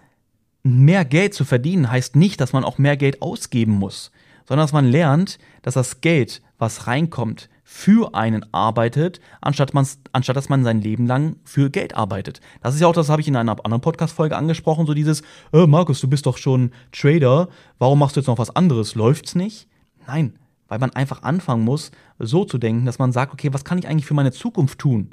mehr 0.62 1.04
Geld 1.04 1.34
zu 1.34 1.44
verdienen 1.44 1.90
heißt 1.90 2.16
nicht, 2.16 2.40
dass 2.40 2.52
man 2.52 2.64
auch 2.64 2.78
mehr 2.78 2.96
Geld 2.96 3.22
ausgeben 3.22 3.72
muss, 3.72 4.10
sondern 4.46 4.64
dass 4.64 4.72
man 4.72 4.86
lernt, 4.86 5.38
dass 5.62 5.74
das 5.74 6.00
Geld, 6.00 6.42
was 6.58 6.86
reinkommt, 6.86 7.48
für 7.70 8.14
einen 8.14 8.46
arbeitet, 8.52 9.20
anstatt, 9.42 9.72
anstatt 10.12 10.36
dass 10.36 10.48
man 10.48 10.64
sein 10.64 10.80
Leben 10.80 11.06
lang 11.06 11.36
für 11.44 11.68
Geld 11.68 11.94
arbeitet. 11.94 12.40
Das 12.62 12.74
ist 12.74 12.80
ja 12.80 12.86
auch, 12.86 12.94
das 12.94 13.10
habe 13.10 13.20
ich 13.20 13.28
in 13.28 13.36
einer 13.36 13.62
anderen 13.62 13.82
Podcast-Folge 13.82 14.36
angesprochen, 14.36 14.86
so 14.86 14.94
dieses, 14.94 15.22
äh, 15.52 15.66
Markus, 15.66 16.00
du 16.00 16.08
bist 16.08 16.24
doch 16.24 16.38
schon 16.38 16.72
Trader, 16.92 17.48
warum 17.78 17.98
machst 17.98 18.16
du 18.16 18.20
jetzt 18.20 18.26
noch 18.26 18.38
was 18.38 18.54
anderes? 18.56 18.94
Läuft's 18.94 19.34
nicht? 19.34 19.68
Nein, 20.06 20.38
weil 20.68 20.78
man 20.78 20.90
einfach 20.90 21.22
anfangen 21.22 21.64
muss, 21.64 21.90
so 22.18 22.44
zu 22.44 22.58
denken, 22.58 22.86
dass 22.86 22.98
man 22.98 23.12
sagt, 23.12 23.32
okay, 23.32 23.52
was 23.52 23.64
kann 23.64 23.78
ich 23.78 23.88
eigentlich 23.88 24.06
für 24.06 24.14
meine 24.14 24.32
Zukunft 24.32 24.78
tun? 24.78 25.10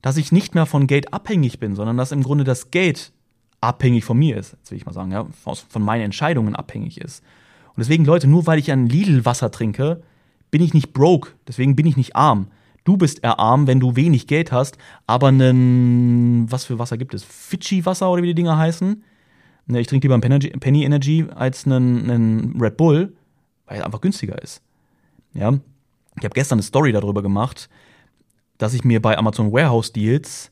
Dass 0.00 0.16
ich 0.16 0.32
nicht 0.32 0.54
mehr 0.54 0.66
von 0.66 0.86
Geld 0.86 1.12
abhängig 1.12 1.58
bin, 1.58 1.74
sondern 1.74 1.96
dass 1.96 2.12
im 2.12 2.22
Grunde 2.22 2.44
das 2.44 2.70
Geld 2.70 3.12
abhängig 3.60 4.04
von 4.04 4.18
mir 4.18 4.36
ist, 4.36 4.52
jetzt 4.52 4.70
will 4.70 4.78
ich 4.78 4.86
mal 4.86 4.92
sagen, 4.92 5.12
ja, 5.12 5.26
von 5.44 5.82
meinen 5.82 6.02
Entscheidungen 6.02 6.56
abhängig 6.56 7.00
ist. 7.00 7.22
Und 7.68 7.80
deswegen, 7.80 8.04
Leute, 8.04 8.26
nur 8.26 8.46
weil 8.46 8.58
ich 8.58 8.72
ein 8.72 8.88
Lidl 8.88 9.24
Wasser 9.24 9.50
trinke, 9.50 10.02
bin 10.50 10.62
ich 10.62 10.72
nicht 10.72 10.92
broke, 10.92 11.32
deswegen 11.46 11.76
bin 11.76 11.86
ich 11.86 11.96
nicht 11.96 12.16
arm. 12.16 12.48
Du 12.84 12.96
bist 12.96 13.22
eher 13.22 13.38
arm, 13.38 13.66
wenn 13.66 13.78
du 13.78 13.96
wenig 13.96 14.26
Geld 14.26 14.52
hast, 14.52 14.78
aber 15.06 15.28
einen, 15.28 16.50
was 16.50 16.64
für 16.64 16.78
Wasser 16.78 16.96
gibt 16.96 17.12
es? 17.12 17.22
Fidschi-Wasser 17.22 18.10
oder 18.10 18.22
wie 18.22 18.28
die 18.28 18.34
Dinger 18.34 18.56
heißen? 18.56 19.02
Ne, 19.66 19.80
ich 19.80 19.86
trinke 19.86 20.08
lieber 20.08 20.14
einen 20.14 20.60
Penny 20.60 20.84
Energy 20.84 21.26
als 21.34 21.66
einen, 21.66 22.10
einen 22.10 22.60
Red 22.60 22.76
Bull, 22.76 23.12
weil 23.70 23.78
er 23.78 23.86
einfach 23.86 24.00
günstiger 24.00 24.42
ist. 24.42 24.60
Ja, 25.32 25.52
ich 26.16 26.24
habe 26.24 26.34
gestern 26.34 26.56
eine 26.56 26.64
Story 26.64 26.92
darüber 26.92 27.22
gemacht, 27.22 27.70
dass 28.58 28.74
ich 28.74 28.84
mir 28.84 29.00
bei 29.00 29.16
Amazon 29.16 29.52
Warehouse 29.52 29.92
Deals 29.92 30.50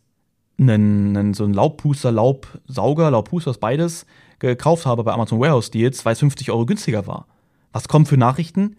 einen, 0.58 1.16
einen 1.16 1.34
so 1.34 1.44
einen 1.44 1.52
Laubpuster, 1.52 2.12
Laubsauger, 2.12 3.10
Laubpuster, 3.10 3.52
beides 3.60 4.06
gekauft 4.38 4.86
habe 4.86 5.02
bei 5.02 5.12
Amazon 5.12 5.40
Warehouse 5.40 5.70
Deals, 5.70 6.04
weil 6.04 6.12
es 6.12 6.20
50 6.20 6.50
Euro 6.52 6.64
günstiger 6.64 7.06
war. 7.08 7.26
Was 7.72 7.88
kommen 7.88 8.06
für 8.06 8.16
Nachrichten? 8.16 8.76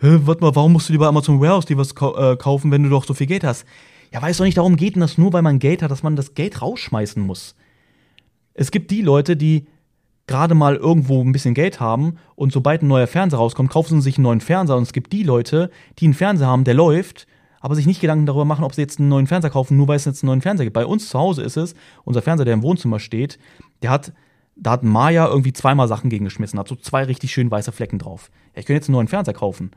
Warte 0.00 0.42
mal, 0.42 0.56
warum 0.56 0.72
musst 0.72 0.88
du 0.88 0.94
dir 0.94 0.98
bei 0.98 1.06
Amazon 1.06 1.40
Warehouse 1.40 1.66
dir 1.66 1.76
was 1.76 1.92
äh, 1.92 2.36
kaufen, 2.36 2.70
wenn 2.70 2.82
du 2.82 2.88
doch 2.88 3.04
so 3.04 3.12
viel 3.12 3.26
Geld 3.26 3.44
hast? 3.44 3.66
Ja, 4.12 4.22
weil 4.22 4.30
es 4.30 4.38
doch 4.38 4.44
nicht 4.44 4.56
darum 4.56 4.76
geht, 4.76 4.96
dass 4.96 5.18
nur 5.18 5.32
weil 5.34 5.42
man 5.42 5.58
Geld 5.58 5.82
hat, 5.82 5.90
dass 5.90 6.02
man 6.02 6.16
das 6.16 6.34
Geld 6.34 6.62
rausschmeißen 6.62 7.22
muss. 7.22 7.54
Es 8.54 8.70
gibt 8.70 8.90
die 8.90 9.02
Leute, 9.02 9.36
die 9.36 9.66
gerade 10.26 10.54
mal 10.54 10.76
irgendwo 10.76 11.22
ein 11.22 11.32
bisschen 11.32 11.54
Geld 11.54 11.80
haben 11.80 12.16
und 12.34 12.52
sobald 12.52 12.82
ein 12.82 12.88
neuer 12.88 13.06
Fernseher 13.06 13.38
rauskommt, 13.38 13.70
kaufen 13.70 14.00
sie 14.00 14.04
sich 14.04 14.16
einen 14.16 14.24
neuen 14.24 14.40
Fernseher. 14.40 14.76
Und 14.76 14.84
es 14.84 14.92
gibt 14.92 15.12
die 15.12 15.22
Leute, 15.22 15.70
die 15.98 16.06
einen 16.06 16.14
Fernseher 16.14 16.46
haben, 16.46 16.64
der 16.64 16.74
läuft, 16.74 17.26
aber 17.60 17.74
sich 17.74 17.86
nicht 17.86 18.00
Gedanken 18.00 18.26
darüber 18.26 18.44
machen, 18.44 18.64
ob 18.64 18.74
sie 18.74 18.82
jetzt 18.82 18.98
einen 18.98 19.08
neuen 19.08 19.26
Fernseher 19.26 19.50
kaufen, 19.50 19.76
nur 19.76 19.88
weil 19.88 19.96
es 19.96 20.04
jetzt 20.04 20.22
einen 20.22 20.28
neuen 20.28 20.42
Fernseher 20.42 20.66
gibt. 20.66 20.74
Bei 20.74 20.86
uns 20.86 21.08
zu 21.08 21.18
Hause 21.18 21.42
ist 21.42 21.56
es, 21.56 21.74
unser 22.04 22.22
Fernseher, 22.22 22.44
der 22.44 22.54
im 22.54 22.62
Wohnzimmer 22.62 23.00
steht, 23.00 23.38
der 23.82 23.90
hat, 23.90 24.12
da 24.56 24.72
hat 24.72 24.82
Maya 24.82 25.26
irgendwie 25.26 25.52
zweimal 25.52 25.88
Sachen 25.88 26.10
gegengeschmissen, 26.10 26.58
hat 26.58 26.68
so 26.68 26.76
zwei 26.76 27.04
richtig 27.04 27.32
schön 27.32 27.50
weiße 27.50 27.72
Flecken 27.72 27.98
drauf. 27.98 28.30
Ja, 28.54 28.60
ich 28.60 28.66
könnte 28.66 28.78
jetzt 28.78 28.88
einen 28.88 28.94
neuen 28.94 29.08
Fernseher 29.08 29.34
kaufen. 29.34 29.70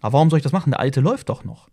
Aber 0.00 0.14
warum 0.14 0.30
soll 0.30 0.38
ich 0.38 0.42
das 0.42 0.52
machen? 0.52 0.70
Der 0.70 0.80
alte 0.80 1.00
läuft 1.00 1.28
doch 1.28 1.44
noch. 1.44 1.68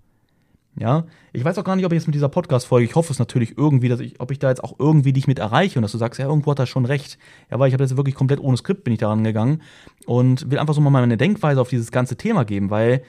Ja, 0.79 1.03
ich 1.33 1.43
weiß 1.43 1.57
auch 1.57 1.65
gar 1.65 1.75
nicht, 1.75 1.85
ob 1.85 1.91
ich 1.91 1.97
jetzt 1.97 2.07
mit 2.07 2.15
dieser 2.15 2.29
Podcast-Folge, 2.29 2.85
ich 2.85 2.95
hoffe 2.95 3.11
es 3.11 3.19
natürlich 3.19 3.57
irgendwie, 3.57 3.89
dass 3.89 3.99
ich, 3.99 4.21
ob 4.21 4.31
ich 4.31 4.39
da 4.39 4.47
jetzt 4.47 4.63
auch 4.63 4.79
irgendwie 4.79 5.11
dich 5.11 5.27
mit 5.27 5.37
erreiche 5.37 5.77
und 5.77 5.81
dass 5.81 5.91
du 5.91 5.97
sagst, 5.97 6.21
ja, 6.21 6.25
irgendwo 6.25 6.51
hat 6.51 6.59
er 6.59 6.67
schon 6.67 6.85
recht. 6.85 7.17
Ja, 7.51 7.59
weil 7.59 7.67
ich 7.67 7.73
habe 7.73 7.83
jetzt 7.83 7.97
wirklich 7.97 8.15
komplett 8.15 8.39
ohne 8.39 8.55
Skript 8.55 8.85
bin 8.85 8.93
ich 8.93 8.99
daran 8.99 9.25
gegangen 9.25 9.61
und 10.05 10.49
will 10.49 10.57
einfach 10.57 10.73
so 10.73 10.79
mal 10.79 10.89
meine 10.89 11.17
Denkweise 11.17 11.59
auf 11.59 11.67
dieses 11.67 11.91
ganze 11.91 12.15
Thema 12.15 12.45
geben, 12.45 12.69
weil 12.69 13.03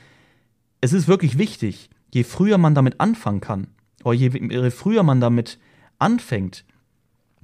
es 0.80 0.92
ist 0.92 1.06
wirklich 1.06 1.38
wichtig, 1.38 1.90
je 2.12 2.24
früher 2.24 2.58
man 2.58 2.74
damit 2.74 2.98
anfangen 2.98 3.40
kann, 3.40 3.68
oder 4.02 4.14
je, 4.14 4.30
je 4.30 4.70
früher 4.70 5.04
man 5.04 5.20
damit 5.20 5.60
anfängt, 6.00 6.64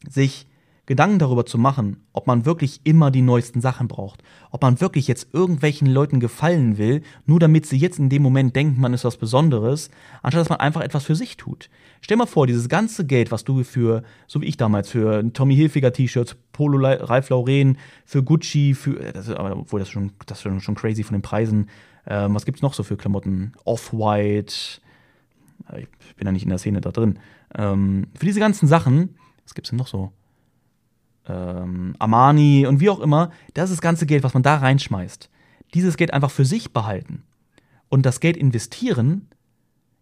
sich 0.08 0.48
Gedanken 0.86 1.18
darüber 1.18 1.44
zu 1.44 1.58
machen, 1.58 2.06
ob 2.12 2.28
man 2.28 2.46
wirklich 2.46 2.80
immer 2.84 3.10
die 3.10 3.22
neuesten 3.22 3.60
Sachen 3.60 3.88
braucht, 3.88 4.22
ob 4.52 4.62
man 4.62 4.80
wirklich 4.80 5.08
jetzt 5.08 5.34
irgendwelchen 5.34 5.88
Leuten 5.88 6.20
gefallen 6.20 6.78
will, 6.78 7.02
nur 7.26 7.40
damit 7.40 7.66
sie 7.66 7.76
jetzt 7.76 7.98
in 7.98 8.08
dem 8.08 8.22
Moment 8.22 8.54
denken, 8.54 8.80
man 8.80 8.94
ist 8.94 9.04
was 9.04 9.16
Besonderes, 9.16 9.90
anstatt 10.22 10.42
dass 10.42 10.48
man 10.48 10.60
einfach 10.60 10.82
etwas 10.82 11.04
für 11.04 11.16
sich 11.16 11.36
tut. 11.36 11.68
Stell 12.00 12.16
mal 12.16 12.26
vor, 12.26 12.46
dieses 12.46 12.68
ganze 12.68 13.04
Geld, 13.04 13.32
was 13.32 13.42
du 13.42 13.64
für, 13.64 14.04
so 14.28 14.40
wie 14.40 14.46
ich 14.46 14.56
damals, 14.56 14.88
für 14.88 15.32
Tommy 15.32 15.56
Hilfiger 15.56 15.92
T-Shirts, 15.92 16.36
Polo 16.52 16.78
Ralph 16.78 17.30
Lauren, 17.30 17.78
für 18.04 18.22
Gucci, 18.22 18.74
für, 18.74 19.00
äh, 19.00 19.12
das, 19.12 19.28
obwohl 19.28 19.80
das 19.80 19.90
schon, 19.90 20.12
das 20.26 20.44
ist 20.44 20.62
schon 20.62 20.74
crazy 20.76 21.02
von 21.02 21.14
den 21.14 21.22
Preisen. 21.22 21.68
Ähm, 22.06 22.34
was 22.34 22.44
gibt's 22.44 22.62
noch 22.62 22.74
so 22.74 22.84
für 22.84 22.96
Klamotten? 22.96 23.52
Off-White. 23.64 24.80
Ich 25.78 26.16
bin 26.16 26.26
ja 26.26 26.32
nicht 26.32 26.44
in 26.44 26.50
der 26.50 26.58
Szene 26.58 26.80
da 26.80 26.92
drin. 26.92 27.18
Ähm, 27.56 28.06
für 28.16 28.26
diese 28.26 28.38
ganzen 28.38 28.68
Sachen, 28.68 29.16
was 29.42 29.54
gibt's 29.54 29.70
denn 29.70 29.78
noch 29.78 29.88
so? 29.88 30.12
Ähm, 31.28 31.94
Armani 31.98 32.66
und 32.66 32.80
wie 32.80 32.90
auch 32.90 33.00
immer, 33.00 33.30
das 33.54 33.70
ist 33.70 33.78
das 33.78 33.82
ganze 33.82 34.06
Geld, 34.06 34.22
was 34.22 34.34
man 34.34 34.42
da 34.42 34.56
reinschmeißt. 34.56 35.30
Dieses 35.74 35.96
Geld 35.96 36.12
einfach 36.12 36.30
für 36.30 36.44
sich 36.44 36.72
behalten 36.72 37.24
und 37.88 38.06
das 38.06 38.20
Geld 38.20 38.36
investieren, 38.36 39.28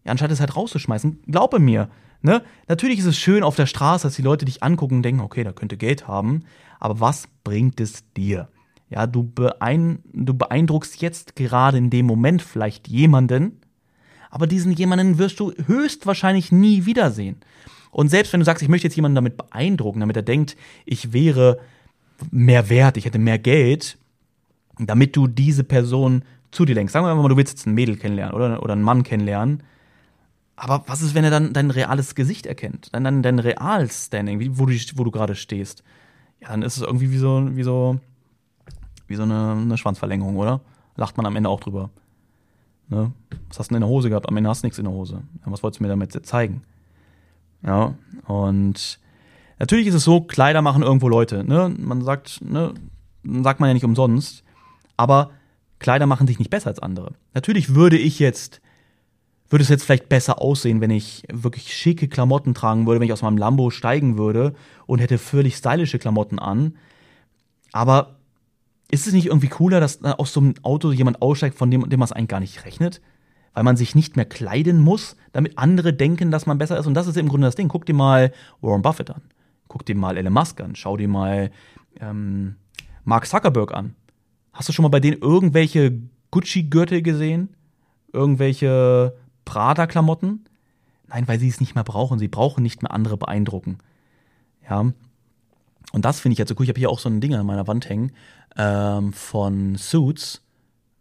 ja, 0.04 0.10
anstatt 0.10 0.30
es 0.30 0.40
halt 0.40 0.56
rauszuschmeißen, 0.56 1.22
glaube 1.26 1.58
mir, 1.58 1.88
ne? 2.22 2.42
Natürlich 2.68 2.98
ist 2.98 3.06
es 3.06 3.18
schön 3.18 3.42
auf 3.42 3.56
der 3.56 3.66
Straße, 3.66 4.06
dass 4.06 4.16
die 4.16 4.22
Leute 4.22 4.44
dich 4.44 4.62
angucken 4.62 4.96
und 4.96 5.02
denken, 5.02 5.22
okay, 5.22 5.44
da 5.44 5.52
könnte 5.52 5.76
Geld 5.76 6.06
haben, 6.06 6.44
aber 6.78 7.00
was 7.00 7.28
bringt 7.44 7.80
es 7.80 8.10
dir? 8.12 8.48
Ja, 8.90 9.06
du, 9.06 9.22
beein 9.24 10.00
du 10.12 10.34
beeindruckst 10.34 11.00
jetzt 11.00 11.36
gerade 11.36 11.78
in 11.78 11.90
dem 11.90 12.06
Moment 12.06 12.42
vielleicht 12.42 12.86
jemanden, 12.88 13.60
aber 14.30 14.46
diesen 14.46 14.72
jemanden 14.72 15.18
wirst 15.18 15.40
du 15.40 15.52
höchstwahrscheinlich 15.52 16.52
nie 16.52 16.86
wiedersehen. 16.86 17.36
Und 17.94 18.08
selbst 18.08 18.32
wenn 18.32 18.40
du 18.40 18.44
sagst, 18.44 18.62
ich 18.62 18.68
möchte 18.68 18.88
jetzt 18.88 18.96
jemanden 18.96 19.14
damit 19.14 19.36
beeindrucken, 19.36 20.00
damit 20.00 20.16
er 20.16 20.22
denkt, 20.22 20.56
ich 20.84 21.12
wäre 21.12 21.60
mehr 22.32 22.68
wert, 22.68 22.96
ich 22.96 23.04
hätte 23.04 23.20
mehr 23.20 23.38
Geld, 23.38 23.98
damit 24.78 25.14
du 25.14 25.28
diese 25.28 25.62
Person 25.62 26.24
zu 26.50 26.64
dir 26.64 26.74
lenkst. 26.74 26.92
Sagen 26.92 27.06
wir 27.06 27.14
mal, 27.14 27.28
du 27.28 27.36
willst 27.36 27.52
jetzt 27.52 27.66
ein 27.66 27.74
Mädel 27.74 27.96
kennenlernen 27.96 28.34
oder, 28.34 28.62
oder 28.62 28.72
einen 28.72 28.82
Mann 28.82 29.04
kennenlernen. 29.04 29.62
Aber 30.56 30.82
was 30.88 31.02
ist, 31.02 31.14
wenn 31.14 31.22
er 31.22 31.30
dann 31.30 31.52
dein 31.52 31.70
reales 31.70 32.16
Gesicht 32.16 32.46
erkennt? 32.46 32.88
Dann 32.92 33.04
dein, 33.04 33.22
dein 33.22 33.38
Real-Standing, 33.38 34.58
wo 34.58 34.66
du, 34.66 34.74
wo 34.96 35.04
du 35.04 35.12
gerade 35.12 35.36
stehst? 35.36 35.84
Ja, 36.40 36.48
dann 36.48 36.62
ist 36.62 36.76
es 36.76 36.82
irgendwie 36.82 37.12
wie 37.12 37.18
so, 37.18 37.48
wie 37.52 37.62
so, 37.62 38.00
wie 39.06 39.14
so 39.14 39.22
eine, 39.22 39.52
eine 39.52 39.78
Schwanzverlängerung, 39.78 40.36
oder? 40.36 40.60
Lacht 40.96 41.16
man 41.16 41.26
am 41.26 41.36
Ende 41.36 41.48
auch 41.48 41.60
drüber. 41.60 41.90
Ne? 42.88 43.12
Was 43.48 43.60
hast 43.60 43.70
du 43.70 43.74
denn 43.74 43.82
in 43.82 43.88
der 43.88 43.88
Hose 43.88 44.08
gehabt? 44.08 44.28
Am 44.28 44.36
Ende 44.36 44.50
hast 44.50 44.64
du 44.64 44.66
nichts 44.66 44.78
in 44.78 44.84
der 44.84 44.92
Hose. 44.92 45.22
Was 45.44 45.62
wolltest 45.62 45.78
du 45.78 45.84
mir 45.84 45.90
damit 45.90 46.26
zeigen? 46.26 46.62
Ja, 47.66 47.94
und 48.26 48.98
natürlich 49.58 49.86
ist 49.86 49.94
es 49.94 50.04
so, 50.04 50.20
Kleider 50.20 50.62
machen 50.62 50.82
irgendwo 50.82 51.08
Leute. 51.08 51.44
Ne? 51.44 51.74
Man 51.78 52.02
sagt, 52.02 52.40
ne, 52.42 52.74
sagt 53.22 53.60
man 53.60 53.68
ja 53.68 53.74
nicht 53.74 53.84
umsonst, 53.84 54.44
aber 54.96 55.30
Kleider 55.78 56.06
machen 56.06 56.26
dich 56.26 56.38
nicht 56.38 56.50
besser 56.50 56.68
als 56.68 56.78
andere. 56.78 57.12
Natürlich 57.32 57.74
würde 57.74 57.98
ich 57.98 58.18
jetzt, 58.18 58.60
würde 59.48 59.62
es 59.62 59.68
jetzt 59.68 59.84
vielleicht 59.84 60.08
besser 60.08 60.40
aussehen, 60.40 60.80
wenn 60.80 60.90
ich 60.90 61.24
wirklich 61.32 61.74
schicke 61.74 62.08
Klamotten 62.08 62.54
tragen 62.54 62.86
würde, 62.86 63.00
wenn 63.00 63.06
ich 63.06 63.12
aus 63.12 63.22
meinem 63.22 63.38
Lambo 63.38 63.70
steigen 63.70 64.18
würde 64.18 64.54
und 64.86 64.98
hätte 64.98 65.18
völlig 65.18 65.56
stylische 65.56 65.98
Klamotten 65.98 66.38
an. 66.38 66.76
Aber 67.72 68.16
ist 68.90 69.06
es 69.06 69.12
nicht 69.12 69.26
irgendwie 69.26 69.48
cooler, 69.48 69.80
dass 69.80 70.04
aus 70.04 70.32
so 70.32 70.40
einem 70.40 70.54
Auto 70.62 70.92
jemand 70.92 71.20
aussteigt, 71.22 71.56
von 71.56 71.70
dem, 71.70 71.88
dem 71.88 71.98
man 71.98 72.04
es 72.04 72.12
eigentlich 72.12 72.28
gar 72.28 72.40
nicht 72.40 72.64
rechnet? 72.64 73.00
Weil 73.54 73.62
man 73.62 73.76
sich 73.76 73.94
nicht 73.94 74.16
mehr 74.16 74.24
kleiden 74.24 74.80
muss, 74.80 75.16
damit 75.32 75.58
andere 75.58 75.92
denken, 75.92 76.30
dass 76.30 76.46
man 76.46 76.58
besser 76.58 76.78
ist. 76.78 76.86
Und 76.86 76.94
das 76.94 77.06
ist 77.06 77.16
im 77.16 77.28
Grunde 77.28 77.46
das 77.46 77.54
Ding. 77.54 77.68
Guck 77.68 77.86
dir 77.86 77.94
mal 77.94 78.32
Warren 78.60 78.82
Buffett 78.82 79.10
an. 79.10 79.22
Guck 79.68 79.86
dir 79.86 79.94
mal 79.94 80.16
Elon 80.16 80.32
Musk 80.32 80.60
an. 80.60 80.74
Schau 80.74 80.96
dir 80.96 81.08
mal 81.08 81.50
ähm, 82.00 82.56
Mark 83.04 83.26
Zuckerberg 83.26 83.72
an. 83.72 83.94
Hast 84.52 84.68
du 84.68 84.72
schon 84.72 84.82
mal 84.82 84.88
bei 84.88 85.00
denen 85.00 85.20
irgendwelche 85.20 85.98
Gucci-Gürtel 86.30 87.02
gesehen? 87.02 87.48
Irgendwelche 88.12 89.14
Prada-Klamotten? 89.44 90.44
Nein, 91.08 91.28
weil 91.28 91.38
sie 91.38 91.48
es 91.48 91.60
nicht 91.60 91.74
mehr 91.74 91.84
brauchen. 91.84 92.18
Sie 92.18 92.28
brauchen 92.28 92.62
nicht 92.62 92.82
mehr 92.82 92.92
andere 92.92 93.16
beeindrucken. 93.16 93.78
Ja. 94.68 94.80
Und 95.92 96.04
das 96.04 96.20
finde 96.20 96.34
ich 96.34 96.38
jetzt 96.38 96.48
so 96.48 96.56
cool. 96.58 96.64
Ich 96.64 96.70
habe 96.70 96.78
hier 96.78 96.90
auch 96.90 96.98
so 96.98 97.08
ein 97.08 97.20
Ding 97.20 97.34
an 97.34 97.46
meiner 97.46 97.68
Wand 97.68 97.88
hängen 97.88 98.12
ähm, 98.56 99.12
von 99.12 99.76
Suits. 99.76 100.42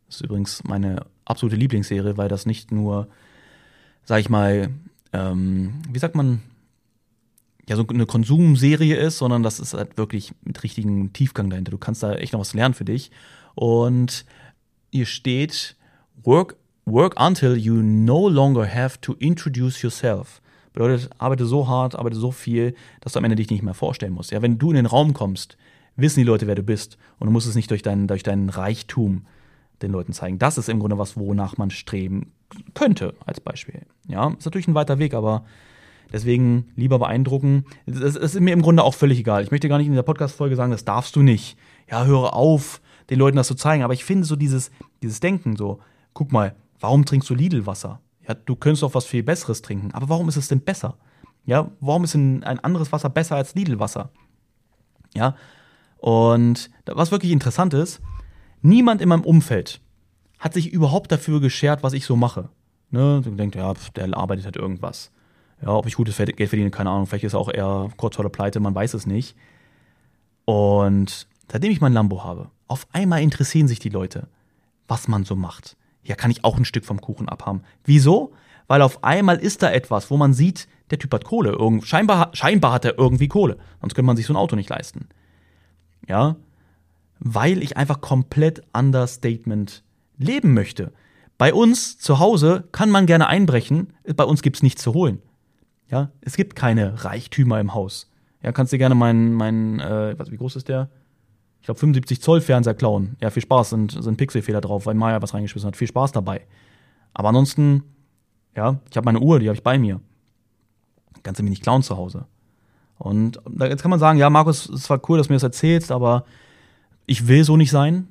Das 0.05 0.17
ist 0.17 0.21
übrigens 0.21 0.63
meine 0.63 1.05
absolute 1.25 1.55
Lieblingsserie, 1.55 2.17
weil 2.17 2.29
das 2.29 2.45
nicht 2.45 2.71
nur, 2.71 3.07
sag 4.03 4.19
ich 4.19 4.29
mal, 4.29 4.69
ähm, 5.13 5.81
wie 5.89 5.99
sagt 5.99 6.15
man, 6.15 6.41
ja, 7.67 7.75
so 7.77 7.87
eine 7.87 8.05
Konsumserie 8.05 8.95
ist, 8.95 9.17
sondern 9.17 9.41
das 9.43 9.59
ist 9.59 9.73
halt 9.73 9.97
wirklich 9.97 10.33
mit 10.43 10.61
richtigen 10.63 11.13
Tiefgang 11.13 11.49
dahinter. 11.49 11.71
Du 11.71 11.77
kannst 11.77 12.03
da 12.03 12.13
echt 12.13 12.33
noch 12.33 12.41
was 12.41 12.53
lernen 12.53 12.73
für 12.73 12.85
dich. 12.85 13.09
Und 13.55 14.25
hier 14.91 15.05
steht, 15.05 15.75
work, 16.23 16.57
work 16.85 17.19
until 17.19 17.55
you 17.55 17.75
no 17.75 18.27
longer 18.27 18.67
have 18.67 18.99
to 18.99 19.13
introduce 19.13 19.81
yourself. 19.81 20.41
Bedeutet, 20.73 21.09
arbeite 21.19 21.45
so 21.45 21.67
hart, 21.67 21.95
arbeite 21.95 22.15
so 22.15 22.31
viel, 22.31 22.75
dass 22.99 23.13
du 23.13 23.19
am 23.19 23.25
Ende 23.25 23.35
dich 23.35 23.49
nicht 23.49 23.63
mehr 23.63 23.75
vorstellen 23.75 24.13
musst. 24.13 24.31
Ja, 24.31 24.41
wenn 24.41 24.57
du 24.57 24.69
in 24.69 24.75
den 24.75 24.85
Raum 24.85 25.13
kommst, 25.13 25.55
wissen 25.95 26.19
die 26.19 26.25
Leute, 26.25 26.47
wer 26.47 26.55
du 26.55 26.63
bist. 26.63 26.97
Und 27.19 27.27
du 27.27 27.31
musst 27.31 27.47
es 27.47 27.55
nicht 27.55 27.69
durch 27.71 27.83
deinen, 27.83 28.07
durch 28.07 28.23
deinen 28.23 28.49
Reichtum 28.49 29.25
den 29.83 29.91
Leuten 29.91 30.13
zeigen. 30.13 30.39
Das 30.39 30.57
ist 30.57 30.69
im 30.69 30.79
Grunde 30.79 30.97
was, 30.97 31.17
wonach 31.17 31.57
man 31.57 31.69
streben 31.69 32.31
könnte, 32.73 33.13
als 33.25 33.39
Beispiel. 33.39 33.81
Ja, 34.07 34.29
ist 34.29 34.45
natürlich 34.45 34.67
ein 34.67 34.75
weiter 34.75 34.97
Weg, 34.97 35.13
aber 35.13 35.45
deswegen 36.11 36.71
lieber 36.75 36.99
beeindrucken. 36.99 37.65
Es 37.85 38.15
ist 38.15 38.39
mir 38.39 38.53
im 38.53 38.61
Grunde 38.61 38.83
auch 38.83 38.93
völlig 38.93 39.19
egal. 39.19 39.43
Ich 39.43 39.51
möchte 39.51 39.69
gar 39.69 39.77
nicht 39.77 39.87
in 39.87 39.93
dieser 39.93 40.03
Podcast-Folge 40.03 40.55
sagen, 40.55 40.71
das 40.71 40.85
darfst 40.85 41.15
du 41.15 41.21
nicht. 41.21 41.57
Ja, 41.89 42.05
höre 42.05 42.33
auf, 42.33 42.81
den 43.09 43.19
Leuten 43.19 43.37
das 43.37 43.47
zu 43.47 43.55
zeigen. 43.55 43.83
Aber 43.83 43.93
ich 43.93 44.05
finde 44.05 44.25
so 44.25 44.35
dieses, 44.35 44.71
dieses 45.01 45.19
Denken 45.19 45.55
so, 45.55 45.79
guck 46.13 46.31
mal, 46.31 46.55
warum 46.79 47.05
trinkst 47.05 47.29
du 47.29 47.35
Lidl-Wasser? 47.35 47.99
Ja, 48.27 48.33
du 48.33 48.55
könntest 48.55 48.83
doch 48.83 48.95
was 48.95 49.05
viel 49.05 49.23
Besseres 49.23 49.61
trinken. 49.61 49.91
Aber 49.93 50.09
warum 50.09 50.29
ist 50.29 50.37
es 50.37 50.47
denn 50.47 50.61
besser? 50.61 50.97
Ja, 51.45 51.71
warum 51.81 52.05
ist 52.05 52.15
ein, 52.15 52.43
ein 52.43 52.59
anderes 52.59 52.91
Wasser 52.91 53.09
besser 53.09 53.35
als 53.35 53.53
Lidl-Wasser? 53.53 54.11
Ja, 55.13 55.35
und 55.97 56.69
was 56.85 57.11
wirklich 57.11 57.31
interessant 57.31 57.73
ist, 57.73 58.01
Niemand 58.63 59.01
in 59.01 59.09
meinem 59.09 59.23
Umfeld 59.23 59.81
hat 60.39 60.53
sich 60.53 60.71
überhaupt 60.73 61.11
dafür 61.11 61.39
geschert, 61.39 61.83
was 61.83 61.93
ich 61.93 62.05
so 62.05 62.15
mache. 62.15 62.49
Ne? 62.89 63.21
Du 63.23 63.31
denkst, 63.31 63.57
ja, 63.57 63.73
der 63.95 64.17
arbeitet 64.17 64.45
halt 64.45 64.55
irgendwas. 64.55 65.11
Ja, 65.61 65.69
ob 65.69 65.85
ich 65.85 65.95
gutes 65.95 66.17
Geld 66.17 66.49
verdiene, 66.49 66.71
keine 66.71 66.89
Ahnung. 66.89 67.05
Vielleicht 67.05 67.25
ist 67.25 67.33
er 67.33 67.39
auch 67.39 67.51
eher 67.53 67.89
kurz 67.97 68.15
vor 68.15 68.23
der 68.23 68.29
Pleite, 68.29 68.59
man 68.59 68.73
weiß 68.73 68.93
es 68.95 69.05
nicht. 69.05 69.35
Und 70.45 71.27
seitdem 71.51 71.71
ich 71.71 71.81
mein 71.81 71.93
Lambo 71.93 72.23
habe, 72.23 72.49
auf 72.67 72.87
einmal 72.91 73.21
interessieren 73.21 73.67
sich 73.67 73.79
die 73.79 73.89
Leute, 73.89 74.27
was 74.87 75.07
man 75.07 75.23
so 75.25 75.35
macht. 75.35 75.77
ja, 76.03 76.15
kann 76.15 76.31
ich 76.31 76.43
auch 76.43 76.57
ein 76.57 76.65
Stück 76.65 76.85
vom 76.85 76.99
Kuchen 76.99 77.29
abhaben. 77.29 77.63
Wieso? 77.85 78.33
Weil 78.67 78.81
auf 78.81 79.03
einmal 79.03 79.37
ist 79.37 79.61
da 79.63 79.71
etwas, 79.71 80.09
wo 80.09 80.17
man 80.17 80.33
sieht, 80.33 80.67
der 80.89 80.99
Typ 80.99 81.13
hat 81.13 81.25
Kohle. 81.25 81.51
Irgend, 81.51 81.85
scheinbar, 81.85 82.29
scheinbar 82.33 82.73
hat 82.73 82.85
er 82.85 82.97
irgendwie 82.97 83.27
Kohle. 83.27 83.57
Sonst 83.81 83.95
könnte 83.95 84.07
man 84.07 84.17
sich 84.17 84.25
so 84.25 84.33
ein 84.33 84.37
Auto 84.37 84.55
nicht 84.55 84.69
leisten. 84.69 85.07
Ja. 86.07 86.35
Weil 87.25 87.63
ich 87.63 87.77
einfach 87.77 88.01
komplett 88.01 88.63
Understatement 88.73 89.83
leben 90.17 90.53
möchte. 90.53 90.91
Bei 91.37 91.53
uns 91.53 91.97
zu 91.97 92.19
Hause 92.19 92.67
kann 92.73 92.89
man 92.89 93.05
gerne 93.05 93.27
einbrechen. 93.27 93.93
Bei 94.15 94.25
uns 94.25 94.41
gibt's 94.41 94.61
nichts 94.61 94.83
zu 94.83 94.93
holen. 94.93 95.21
Ja. 95.89 96.11
Es 96.21 96.35
gibt 96.35 96.55
keine 96.55 97.05
Reichtümer 97.05 97.59
im 97.61 97.73
Haus. 97.73 98.11
Ja, 98.41 98.51
kannst 98.51 98.73
du 98.73 98.77
gerne 98.77 98.93
meinen, 98.93 99.33
mein, 99.33 99.79
äh, 99.79 100.19
was, 100.19 100.31
wie 100.31 100.37
groß 100.37 100.57
ist 100.57 100.67
der? 100.67 100.89
Ich 101.61 101.65
glaube 101.65 101.79
75 101.79 102.21
Zoll 102.21 102.41
Fernseher 102.41 102.73
klauen. 102.73 103.15
Ja, 103.21 103.29
viel 103.29 103.41
Spaß, 103.41 103.69
sind, 103.69 103.91
sind 103.91 104.17
Pixelfehler 104.17 104.59
drauf, 104.59 104.85
weil 104.85 104.95
Maya 104.95 105.21
was 105.21 105.33
reingeschmissen 105.33 105.67
hat. 105.67 105.77
Viel 105.77 105.87
Spaß 105.87 106.11
dabei. 106.11 106.45
Aber 107.13 107.29
ansonsten, 107.29 107.83
ja, 108.53 108.79
ich 108.89 108.97
habe 108.97 109.05
meine 109.05 109.21
Uhr, 109.21 109.39
die 109.39 109.47
habe 109.47 109.55
ich 109.55 109.63
bei 109.63 109.79
mir. 109.79 110.01
Kannst 111.23 111.39
du 111.39 111.43
mir 111.43 111.51
nicht 111.51 111.63
klauen 111.63 111.83
zu 111.83 111.95
Hause. 111.95 112.25
Und 112.97 113.39
jetzt 113.59 113.81
kann 113.81 113.91
man 113.91 113.99
sagen, 113.99 114.19
ja, 114.19 114.29
Markus, 114.29 114.67
es 114.69 114.89
war 114.89 114.99
cool, 115.07 115.17
dass 115.17 115.27
du 115.27 115.33
mir 115.33 115.37
das 115.37 115.43
erzählst, 115.43 115.91
aber 115.91 116.25
ich 117.05 117.27
will 117.27 117.43
so 117.43 117.57
nicht 117.57 117.71
sein. 117.71 118.07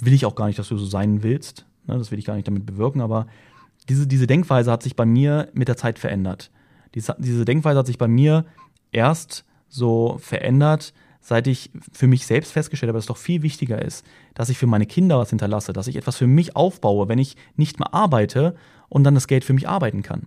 Will 0.00 0.12
ich 0.12 0.26
auch 0.26 0.34
gar 0.34 0.46
nicht, 0.46 0.58
dass 0.58 0.68
du 0.68 0.76
so 0.76 0.86
sein 0.86 1.22
willst. 1.22 1.66
Ne, 1.86 1.98
das 1.98 2.10
will 2.10 2.18
ich 2.18 2.24
gar 2.24 2.34
nicht 2.34 2.48
damit 2.48 2.66
bewirken, 2.66 3.00
aber 3.00 3.26
diese, 3.88 4.06
diese 4.06 4.26
Denkweise 4.26 4.70
hat 4.70 4.82
sich 4.82 4.96
bei 4.96 5.04
mir 5.04 5.48
mit 5.52 5.68
der 5.68 5.76
Zeit 5.76 5.98
verändert. 5.98 6.50
Diese, 6.94 7.14
diese 7.18 7.44
Denkweise 7.44 7.78
hat 7.78 7.86
sich 7.86 7.98
bei 7.98 8.08
mir 8.08 8.44
erst 8.92 9.44
so 9.68 10.16
verändert, 10.20 10.94
seit 11.20 11.46
ich 11.46 11.70
für 11.92 12.06
mich 12.06 12.26
selbst 12.26 12.52
festgestellt 12.52 12.88
habe, 12.88 12.98
dass 12.98 13.04
es 13.04 13.08
doch 13.08 13.16
viel 13.16 13.42
wichtiger 13.42 13.80
ist, 13.80 14.04
dass 14.34 14.50
ich 14.50 14.58
für 14.58 14.66
meine 14.66 14.86
Kinder 14.86 15.18
was 15.18 15.30
hinterlasse, 15.30 15.72
dass 15.72 15.86
ich 15.86 15.96
etwas 15.96 16.16
für 16.16 16.26
mich 16.26 16.54
aufbaue, 16.54 17.08
wenn 17.08 17.18
ich 17.18 17.36
nicht 17.56 17.78
mehr 17.78 17.92
arbeite 17.94 18.54
und 18.88 19.04
dann 19.04 19.14
das 19.14 19.26
Geld 19.26 19.44
für 19.44 19.54
mich 19.54 19.68
arbeiten 19.68 20.02
kann. 20.02 20.26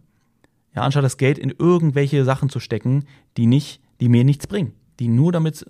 Ja, 0.76 0.82
anstatt 0.82 1.04
das 1.04 1.18
Geld 1.18 1.38
in 1.38 1.54
irgendwelche 1.58 2.26
Sachen 2.26 2.50
zu 2.50 2.60
stecken, 2.60 3.06
die 3.38 3.46
nicht, 3.46 3.80
die 4.00 4.10
mir 4.10 4.24
nichts 4.24 4.48
bringen, 4.48 4.74
die 5.00 5.08
nur 5.08 5.32
damit 5.32 5.66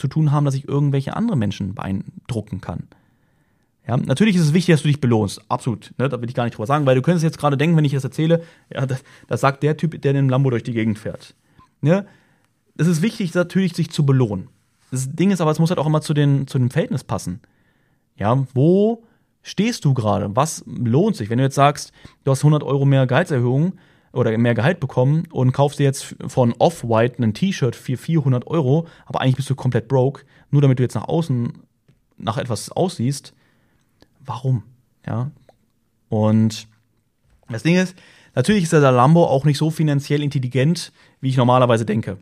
zu 0.00 0.08
tun 0.08 0.32
haben, 0.32 0.44
dass 0.44 0.54
ich 0.54 0.66
irgendwelche 0.66 1.16
andere 1.16 1.36
Menschen 1.36 1.74
beeindrucken 1.74 2.60
kann. 2.60 2.88
Ja, 3.86 3.96
natürlich 3.96 4.36
ist 4.36 4.42
es 4.42 4.54
wichtig, 4.54 4.74
dass 4.74 4.82
du 4.82 4.88
dich 4.88 5.00
belohnst. 5.00 5.42
Absolut. 5.48 5.92
Ne, 5.98 6.08
da 6.08 6.20
will 6.20 6.28
ich 6.28 6.34
gar 6.34 6.44
nicht 6.44 6.56
drüber 6.56 6.66
sagen, 6.66 6.86
weil 6.86 6.94
du 6.94 7.02
könntest 7.02 7.24
jetzt 7.24 7.38
gerade 7.38 7.56
denken, 7.56 7.76
wenn 7.76 7.84
ich 7.84 7.92
das 7.92 8.04
erzähle, 8.04 8.42
ja, 8.72 8.86
das, 8.86 9.02
das 9.26 9.40
sagt 9.40 9.62
der 9.62 9.76
Typ, 9.76 10.00
der 10.00 10.12
in 10.12 10.18
einem 10.18 10.28
Lambo 10.28 10.50
durch 10.50 10.62
die 10.62 10.72
Gegend 10.72 10.98
fährt. 10.98 11.34
Ne? 11.80 12.06
es 12.80 12.86
ist 12.86 13.02
wichtig, 13.02 13.34
natürlich 13.34 13.74
sich 13.74 13.90
zu 13.90 14.06
belohnen. 14.06 14.48
Das 14.90 15.14
Ding 15.14 15.30
ist 15.30 15.40
aber, 15.40 15.50
es 15.50 15.58
muss 15.58 15.70
halt 15.70 15.78
auch 15.78 15.86
immer 15.86 16.00
zu, 16.00 16.14
den, 16.14 16.46
zu 16.46 16.58
dem 16.58 16.70
Verhältnis 16.70 17.04
passen. 17.04 17.40
Ja, 18.16 18.46
wo 18.54 19.04
stehst 19.42 19.84
du 19.84 19.92
gerade? 19.92 20.34
Was 20.34 20.64
lohnt 20.66 21.16
sich? 21.16 21.28
Wenn 21.28 21.38
du 21.38 21.44
jetzt 21.44 21.54
sagst, 21.54 21.92
du 22.24 22.30
hast 22.30 22.40
100 22.40 22.62
Euro 22.62 22.86
mehr 22.86 23.06
Gehaltserhöhung 23.06 23.74
oder 24.12 24.36
mehr 24.38 24.54
Gehalt 24.54 24.80
bekommen 24.80 25.28
und 25.30 25.52
kaufst 25.52 25.78
dir 25.78 25.84
jetzt 25.84 26.16
von 26.26 26.52
Off-White 26.58 27.22
ein 27.22 27.34
T-Shirt 27.34 27.76
für 27.76 27.96
400 27.96 28.46
Euro, 28.46 28.86
aber 29.06 29.20
eigentlich 29.20 29.36
bist 29.36 29.50
du 29.50 29.54
komplett 29.54 29.88
broke, 29.88 30.24
nur 30.50 30.62
damit 30.62 30.78
du 30.78 30.82
jetzt 30.82 30.94
nach 30.94 31.08
außen 31.08 31.52
nach 32.18 32.36
etwas 32.36 32.70
aussiehst, 32.70 33.34
warum? 34.24 34.62
Ja. 35.06 35.30
Und 36.08 36.68
das 37.48 37.62
Ding 37.62 37.76
ist, 37.76 37.96
natürlich 38.34 38.64
ist 38.64 38.72
der 38.72 38.80
Lambo 38.92 39.24
auch 39.24 39.44
nicht 39.44 39.58
so 39.58 39.70
finanziell 39.70 40.22
intelligent, 40.22 40.92
wie 41.20 41.30
ich 41.30 41.36
normalerweise 41.36 41.86
denke. 41.86 42.18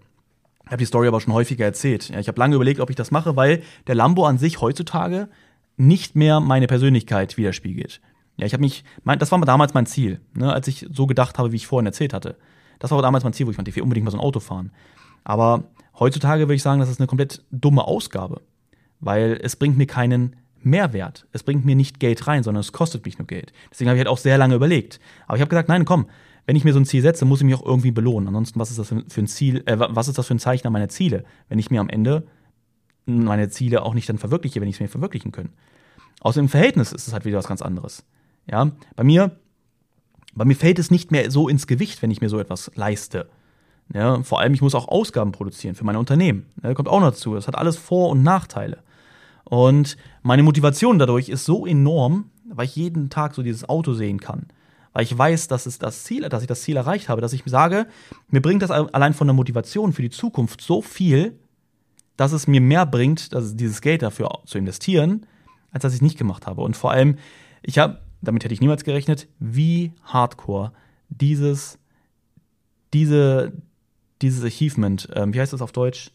Ich 0.64 0.70
habe 0.70 0.78
die 0.78 0.86
Story 0.86 1.08
aber 1.08 1.20
schon 1.20 1.32
häufiger 1.32 1.64
erzählt. 1.64 2.10
Ja, 2.10 2.20
ich 2.20 2.28
habe 2.28 2.38
lange 2.38 2.54
überlegt, 2.54 2.80
ob 2.80 2.90
ich 2.90 2.96
das 2.96 3.10
mache, 3.10 3.36
weil 3.36 3.62
der 3.86 3.94
Lambo 3.94 4.26
an 4.26 4.38
sich 4.38 4.60
heutzutage 4.60 5.28
nicht 5.76 6.14
mehr 6.14 6.40
meine 6.40 6.66
Persönlichkeit 6.66 7.36
widerspiegelt. 7.36 8.00
Ja, 8.38 8.46
ich 8.46 8.52
habe 8.52 8.60
mich, 8.60 8.84
mein, 9.02 9.18
das 9.18 9.32
war 9.32 9.40
damals 9.40 9.74
mein 9.74 9.86
Ziel, 9.86 10.20
ne, 10.32 10.52
als 10.52 10.68
ich 10.68 10.86
so 10.90 11.06
gedacht 11.06 11.38
habe, 11.38 11.52
wie 11.52 11.56
ich 11.56 11.66
vorhin 11.66 11.86
erzählt 11.86 12.14
hatte. 12.14 12.36
Das 12.78 12.90
war 12.92 13.02
damals 13.02 13.24
mein 13.24 13.32
Ziel, 13.32 13.46
wo 13.46 13.50
ich 13.50 13.58
meinte, 13.58 13.70
ich 13.70 13.76
will 13.76 13.82
unbedingt 13.82 14.04
mal 14.04 14.12
so 14.12 14.16
ein 14.16 14.22
Auto 14.22 14.40
fahren. 14.40 14.70
Aber 15.24 15.64
heutzutage 15.98 16.44
würde 16.44 16.54
ich 16.54 16.62
sagen, 16.62 16.80
das 16.80 16.88
ist 16.88 17.00
eine 17.00 17.08
komplett 17.08 17.44
dumme 17.50 17.84
Ausgabe, 17.84 18.40
weil 19.00 19.38
es 19.42 19.56
bringt 19.56 19.76
mir 19.76 19.86
keinen 19.86 20.36
Mehrwert. 20.60 21.26
Es 21.32 21.42
bringt 21.42 21.64
mir 21.64 21.74
nicht 21.74 21.98
Geld 21.98 22.26
rein, 22.28 22.44
sondern 22.44 22.60
es 22.60 22.72
kostet 22.72 23.04
mich 23.04 23.18
nur 23.18 23.26
Geld. 23.26 23.52
Deswegen 23.70 23.90
habe 23.90 23.96
ich 23.96 24.00
halt 24.00 24.08
auch 24.08 24.18
sehr 24.18 24.38
lange 24.38 24.54
überlegt. 24.54 25.00
Aber 25.26 25.36
ich 25.36 25.40
habe 25.40 25.50
gesagt, 25.50 25.68
nein, 25.68 25.84
komm, 25.84 26.06
wenn 26.46 26.56
ich 26.56 26.64
mir 26.64 26.72
so 26.72 26.78
ein 26.78 26.86
Ziel 26.86 27.02
setze, 27.02 27.24
muss 27.24 27.40
ich 27.40 27.44
mich 27.44 27.54
auch 27.56 27.66
irgendwie 27.66 27.90
belohnen. 27.90 28.28
Ansonsten, 28.28 28.60
was 28.60 28.70
ist 28.70 28.78
das 28.78 28.88
für 28.88 29.20
ein 29.20 29.26
Ziel, 29.26 29.62
äh, 29.66 29.78
was 29.78 30.08
ist 30.08 30.16
das 30.16 30.26
für 30.26 30.34
ein 30.34 30.38
Zeichen 30.38 30.66
an 30.66 30.72
meine 30.72 30.88
Ziele, 30.88 31.24
wenn 31.48 31.58
ich 31.58 31.70
mir 31.70 31.80
am 31.80 31.88
Ende 31.88 32.26
meine 33.06 33.48
Ziele 33.48 33.82
auch 33.82 33.94
nicht 33.94 34.08
dann 34.08 34.18
verwirkliche, 34.18 34.60
wenn 34.60 34.68
ich 34.68 34.76
es 34.76 34.80
mir 34.80 34.88
verwirklichen 34.88 35.32
können. 35.32 35.52
Außer 36.20 36.40
im 36.40 36.48
Verhältnis 36.48 36.92
ist 36.92 37.08
es 37.08 37.12
halt 37.12 37.24
wieder 37.24 37.38
was 37.38 37.48
ganz 37.48 37.62
anderes. 37.62 38.04
Ja, 38.50 38.70
bei 38.96 39.04
mir, 39.04 39.32
bei 40.34 40.44
mir 40.44 40.56
fällt 40.56 40.78
es 40.78 40.90
nicht 40.90 41.10
mehr 41.10 41.30
so 41.30 41.48
ins 41.48 41.66
Gewicht, 41.66 42.02
wenn 42.02 42.10
ich 42.10 42.20
mir 42.20 42.28
so 42.28 42.38
etwas 42.38 42.70
leiste. 42.74 43.28
Ja, 43.92 44.22
vor 44.22 44.40
allem, 44.40 44.54
ich 44.54 44.62
muss 44.62 44.74
auch 44.74 44.88
Ausgaben 44.88 45.32
produzieren 45.32 45.74
für 45.74 45.84
meine 45.84 45.98
Unternehmen. 45.98 46.46
Ja, 46.62 46.74
kommt 46.74 46.88
auch 46.88 47.00
noch 47.00 47.10
dazu. 47.10 47.34
Das 47.34 47.46
hat 47.46 47.56
alles 47.56 47.76
Vor- 47.76 48.10
und 48.10 48.22
Nachteile. 48.22 48.82
Und 49.44 49.96
meine 50.22 50.42
Motivation 50.42 50.98
dadurch 50.98 51.28
ist 51.30 51.44
so 51.44 51.66
enorm, 51.66 52.30
weil 52.48 52.66
ich 52.66 52.76
jeden 52.76 53.08
Tag 53.08 53.34
so 53.34 53.42
dieses 53.42 53.68
Auto 53.68 53.94
sehen 53.94 54.20
kann 54.20 54.46
weil 54.98 55.04
ich 55.04 55.16
weiß, 55.16 55.46
dass 55.46 55.66
es 55.66 55.78
das 55.78 56.02
Ziel, 56.02 56.28
dass 56.28 56.42
ich 56.42 56.48
das 56.48 56.62
Ziel 56.62 56.76
erreicht 56.76 57.08
habe, 57.08 57.20
dass 57.20 57.32
ich 57.32 57.44
sage, 57.46 57.86
mir 58.30 58.42
bringt 58.42 58.62
das 58.62 58.72
allein 58.72 59.14
von 59.14 59.28
der 59.28 59.34
Motivation 59.34 59.92
für 59.92 60.02
die 60.02 60.10
Zukunft 60.10 60.60
so 60.60 60.82
viel, 60.82 61.38
dass 62.16 62.32
es 62.32 62.48
mir 62.48 62.60
mehr 62.60 62.84
bringt, 62.84 63.30
dieses 63.32 63.80
Geld 63.80 64.02
dafür 64.02 64.40
zu 64.44 64.58
investieren, 64.58 65.24
als 65.70 65.82
dass 65.82 65.92
ich 65.92 65.98
es 65.98 66.02
nicht 66.02 66.18
gemacht 66.18 66.48
habe. 66.48 66.62
Und 66.62 66.76
vor 66.76 66.90
allem, 66.90 67.16
ich 67.62 67.78
habe, 67.78 68.00
damit 68.20 68.44
hätte 68.44 68.54
ich 68.54 68.60
niemals 68.60 68.84
gerechnet, 68.84 69.28
wie 69.38 69.92
hardcore 70.02 70.72
dieses, 71.08 71.78
diese, 72.92 73.52
dieses 74.22 74.44
Achievement, 74.44 75.08
äh, 75.10 75.26
wie 75.32 75.40
heißt 75.40 75.52
das 75.52 75.62
auf 75.62 75.72
Deutsch, 75.72 76.10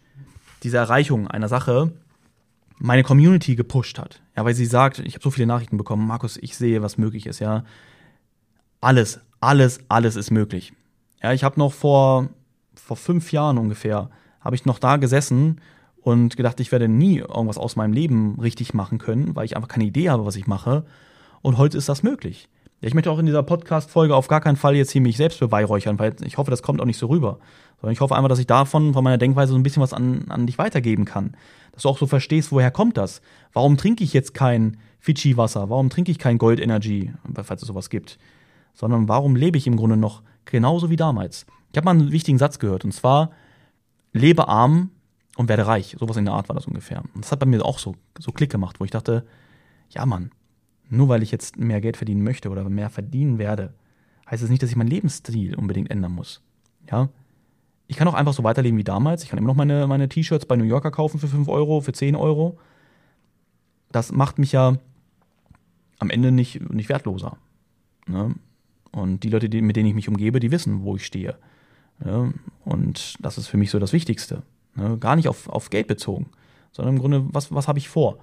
diese 0.64 0.78
Erreichung 0.78 1.28
einer 1.28 1.48
Sache, 1.48 1.92
meine 2.78 3.04
Community 3.04 3.56
gepusht 3.56 4.00
hat. 4.00 4.22
Ja, 4.36 4.46
weil 4.46 4.56
sie 4.56 4.66
sagt, 4.66 5.00
ich 5.00 5.14
habe 5.14 5.24
so 5.24 5.32
viele 5.32 5.48
Nachrichten 5.48 5.78
bekommen, 5.78 6.08
Markus, 6.08 6.38
ich 6.38 6.58
sehe, 6.58 6.82
was 6.82 6.98
möglich 6.98 7.26
ist, 7.26 7.40
ja 7.40 7.64
alles, 8.82 9.22
alles, 9.40 9.80
alles 9.88 10.16
ist 10.16 10.32
möglich. 10.32 10.74
Ja, 11.22 11.32
ich 11.32 11.44
habe 11.44 11.60
noch 11.60 11.72
vor, 11.72 12.30
vor 12.76 12.98
fünf 12.98 13.32
Jahren 13.32 13.58
ungefähr, 13.58 14.10
habe 14.42 14.56
ich 14.56 14.66
noch 14.66 14.80
da 14.80 14.98
gesessen 14.98 15.62
und 16.02 16.36
gedacht, 16.36 16.60
ich 16.60 16.72
werde 16.72 16.90
nie 16.90 17.20
irgendwas 17.20 17.58
aus 17.58 17.78
meinem 17.78 17.94
Leben 17.94 18.38
richtig 18.42 18.74
machen 18.74 18.98
können, 18.98 19.36
weil 19.36 19.46
ich 19.46 19.56
einfach 19.56 19.70
keine 19.70 19.86
Idee 19.86 20.10
habe, 20.10 20.26
was 20.26 20.36
ich 20.36 20.48
mache. 20.48 20.86
Und 21.44 21.60
heute 21.60 21.78
ist 21.78 21.88
das 21.88 22.02
möglich. 22.02 22.50
Ich 22.82 22.96
möchte 22.96 23.12
auch 23.12 23.20
in 23.20 23.28
dieser 23.28 23.44
Podcast-Folge 23.44 24.16
auf 24.16 24.28
gar 24.28 24.42
keinen 24.42 24.56
Fall 24.56 24.76
jetzt 24.76 24.92
hier 24.92 25.02
mich 25.02 25.18
selbst 25.18 25.40
beweihräuchern, 25.40 26.00
weil 26.00 26.16
ich 26.26 26.40
hoffe, 26.40 26.50
das 26.50 26.64
kommt 26.64 26.82
auch 26.82 26.86
nicht 26.86 26.98
so 26.98 27.06
rüber. 27.06 27.38
Sondern 27.80 27.94
ich 27.94 28.02
hoffe 28.02 28.16
einfach, 28.16 28.30
dass 28.30 28.40
ich 28.40 28.48
davon, 28.48 28.94
von 28.94 29.04
meiner 29.04 29.20
Denkweise 29.20 29.52
so 29.52 29.58
ein 29.58 29.64
bisschen 29.64 29.84
was 29.84 29.94
an, 29.94 30.26
an 30.30 30.48
dich 30.48 30.58
weitergeben 30.58 31.06
kann. 31.06 31.38
Dass 31.74 31.84
du 31.84 31.90
auch 31.90 32.00
so 32.00 32.08
verstehst, 32.08 32.52
woher 32.52 32.72
kommt 32.72 32.98
das? 32.98 33.22
Warum 33.54 33.78
trinke 33.78 34.04
ich 34.04 34.14
jetzt 34.14 34.34
kein 34.34 34.78
Fidschi-Wasser? 35.00 35.70
Warum 35.70 35.92
trinke 35.92 36.12
ich 36.12 36.18
kein 36.18 36.40
Gold 36.40 36.60
Energy, 36.60 37.14
falls 37.46 37.62
es 37.62 37.68
sowas 37.68 37.92
gibt? 37.92 38.18
sondern 38.74 39.08
warum 39.08 39.36
lebe 39.36 39.58
ich 39.58 39.68
im 39.68 39.78
Grunde 39.78 39.98
noch 39.98 40.24
genauso 40.46 40.90
wie 40.90 40.96
damals? 40.96 41.46
Ich 41.72 41.78
habe 41.78 41.86
mal 41.86 41.92
einen 41.92 42.12
wichtigen 42.12 42.38
Satz 42.38 42.60
gehört 42.60 42.86
und 42.86 42.92
zwar, 42.92 43.32
lebe 44.12 44.48
arm 44.48 44.92
und 45.38 45.50
werde 45.50 45.66
reich. 45.66 45.96
Sowas 46.00 46.18
in 46.18 46.26
der 46.26 46.34
Art 46.34 46.50
war 46.50 46.56
das 46.56 46.68
ungefähr. 46.68 47.04
Und 47.14 47.24
das 47.24 47.32
hat 47.32 47.40
bei 47.40 47.46
mir 47.46 47.64
auch 47.66 47.80
so, 47.80 47.96
so 48.20 48.32
Klick 48.32 48.52
gemacht, 48.52 48.80
wo 48.80 48.86
ich 48.86 48.92
dachte, 48.92 49.26
ja 49.90 50.06
Mann, 50.06 50.32
nur 50.90 51.10
weil 51.10 51.24
ich 51.24 51.32
jetzt 51.32 51.58
mehr 51.58 51.82
Geld 51.82 51.98
verdienen 51.98 52.24
möchte 52.24 52.50
oder 52.50 52.68
mehr 52.70 52.90
verdienen 52.90 53.38
werde, 53.38 53.74
heißt 54.26 54.36
es 54.36 54.42
das 54.42 54.50
nicht, 54.50 54.64
dass 54.64 54.70
ich 54.70 54.76
meinen 54.76 54.90
Lebensstil 54.90 55.56
unbedingt 55.56 55.92
ändern 55.92 56.12
muss. 56.12 56.42
Ja? 56.90 57.10
Ich 57.88 57.98
kann 57.98 58.08
auch 58.08 58.14
einfach 58.14 58.34
so 58.34 58.44
weiterleben 58.44 58.78
wie 58.78 58.84
damals. 58.84 59.24
Ich 59.24 59.30
kann 59.30 59.38
immer 59.38 59.48
noch 59.48 59.56
meine, 59.56 59.88
meine 59.88 60.10
T-Shirts 60.10 60.46
bei 60.46 60.56
New 60.56 60.64
Yorker 60.64 60.92
kaufen 60.92 61.20
für 61.20 61.28
5 61.28 61.48
Euro, 61.48 61.82
für 61.82 61.94
10 61.94 62.16
Euro. 62.16 62.58
Das 63.92 64.12
macht 64.12 64.40
mich 64.40 64.52
ja 64.52 64.78
am 66.00 66.10
Ende 66.10 66.32
nicht, 66.32 66.70
nicht 66.72 66.90
wertloser. 66.90 67.38
Ne? 68.08 68.36
Und 68.92 69.24
die 69.24 69.30
Leute, 69.30 69.50
die, 69.50 69.62
mit 69.62 69.76
denen 69.76 69.90
ich 69.90 69.96
mich 69.96 70.08
umgebe, 70.08 70.40
die 70.40 70.52
wissen, 70.52 70.84
wo 70.84 70.96
ich 70.96 71.06
stehe. 71.06 71.38
Ja, 72.04 72.32
und 72.66 73.16
das 73.24 73.38
ist 73.38 73.48
für 73.48 73.58
mich 73.58 73.70
so 73.70 73.80
das 73.80 73.94
Wichtigste. 73.94 74.44
Ne? 74.76 74.98
Gar 74.98 75.16
nicht 75.16 75.28
auf, 75.28 75.50
auf 75.50 75.70
Geld 75.70 75.88
bezogen, 75.88 76.28
sondern 76.72 76.96
im 76.96 77.00
Grunde, 77.00 77.26
was, 77.32 77.54
was 77.54 77.68
habe 77.68 77.80
ich 77.80 77.90
vor? 77.90 78.18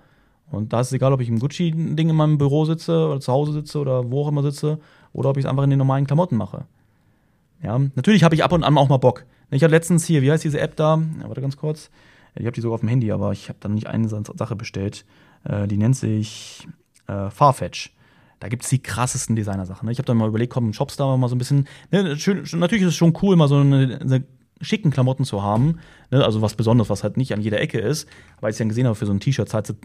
Und 0.50 0.72
da 0.72 0.80
ist 0.80 0.88
es 0.88 0.92
egal, 0.92 1.12
ob 1.12 1.20
ich 1.20 1.28
im 1.28 1.38
Gucci-Ding 1.38 2.08
in 2.08 2.16
meinem 2.16 2.38
Büro 2.38 2.64
sitze 2.64 3.06
oder 3.06 3.20
zu 3.20 3.32
Hause 3.32 3.52
sitze 3.52 3.78
oder 3.78 4.10
wo 4.10 4.24
auch 4.24 4.28
immer 4.28 4.42
sitze 4.42 4.78
oder 5.12 5.30
ob 5.30 5.36
ich 5.36 5.44
es 5.44 5.50
einfach 5.50 5.64
in 5.64 5.70
den 5.70 5.78
normalen 5.78 6.06
Klamotten 6.06 6.36
mache. 6.36 6.64
Ja, 7.62 7.78
natürlich 7.94 8.24
habe 8.24 8.34
ich 8.34 8.42
ab 8.42 8.52
und 8.52 8.64
an 8.64 8.76
auch 8.76 8.88
mal 8.88 8.96
Bock. 8.96 9.26
Ich 9.50 9.62
hatte 9.62 9.74
letztens 9.74 10.04
hier, 10.04 10.22
wie 10.22 10.30
heißt 10.30 10.44
diese 10.44 10.60
App 10.60 10.76
da? 10.76 11.00
Ja, 11.20 11.28
warte 11.28 11.40
ganz 11.40 11.56
kurz. 11.56 11.90
Ich 12.34 12.46
habe 12.46 12.52
die 12.52 12.60
sogar 12.60 12.74
auf 12.74 12.80
dem 12.80 12.88
Handy, 12.88 13.10
aber 13.12 13.32
ich 13.32 13.48
habe 13.48 13.58
dann 13.60 13.74
nicht 13.74 13.86
eine 13.86 14.08
Sache 14.08 14.56
bestellt. 14.56 15.04
Äh, 15.44 15.66
die 15.66 15.76
nennt 15.76 15.96
sich 15.96 16.66
äh, 17.06 17.30
Farfetch 17.30 17.92
da 18.40 18.48
gibt 18.48 18.64
es 18.64 18.70
die 18.70 18.82
krassesten 18.82 19.36
Designersachen. 19.36 19.86
Ne? 19.86 19.92
Ich 19.92 19.98
habe 19.98 20.06
dann 20.06 20.16
mal 20.16 20.28
überlegt, 20.28 20.52
komm, 20.52 20.72
shops 20.72 20.96
da 20.96 21.16
mal 21.16 21.28
so 21.28 21.34
ein 21.34 21.38
bisschen. 21.38 21.68
Ne, 21.92 22.16
schön, 22.16 22.42
natürlich 22.54 22.82
ist 22.82 22.88
es 22.88 22.96
schon 22.96 23.16
cool, 23.22 23.36
mal 23.36 23.48
so 23.48 23.56
eine, 23.56 24.00
eine 24.00 24.24
schicken 24.60 24.90
Klamotten 24.90 25.24
zu 25.24 25.42
haben, 25.42 25.78
ne, 26.10 26.24
also 26.24 26.42
was 26.42 26.54
Besonderes, 26.54 26.90
was 26.90 27.02
halt 27.02 27.16
nicht 27.16 27.32
an 27.32 27.40
jeder 27.40 27.60
Ecke 27.60 27.78
ist, 27.78 28.08
weil 28.40 28.52
ich 28.52 28.58
dann 28.58 28.68
gesehen 28.68 28.86
habe, 28.86 28.94
für 28.94 29.06
so 29.06 29.12
ein 29.12 29.20
T-Shirt 29.20 29.48
zahlt 29.48 29.66
sie 29.66 29.76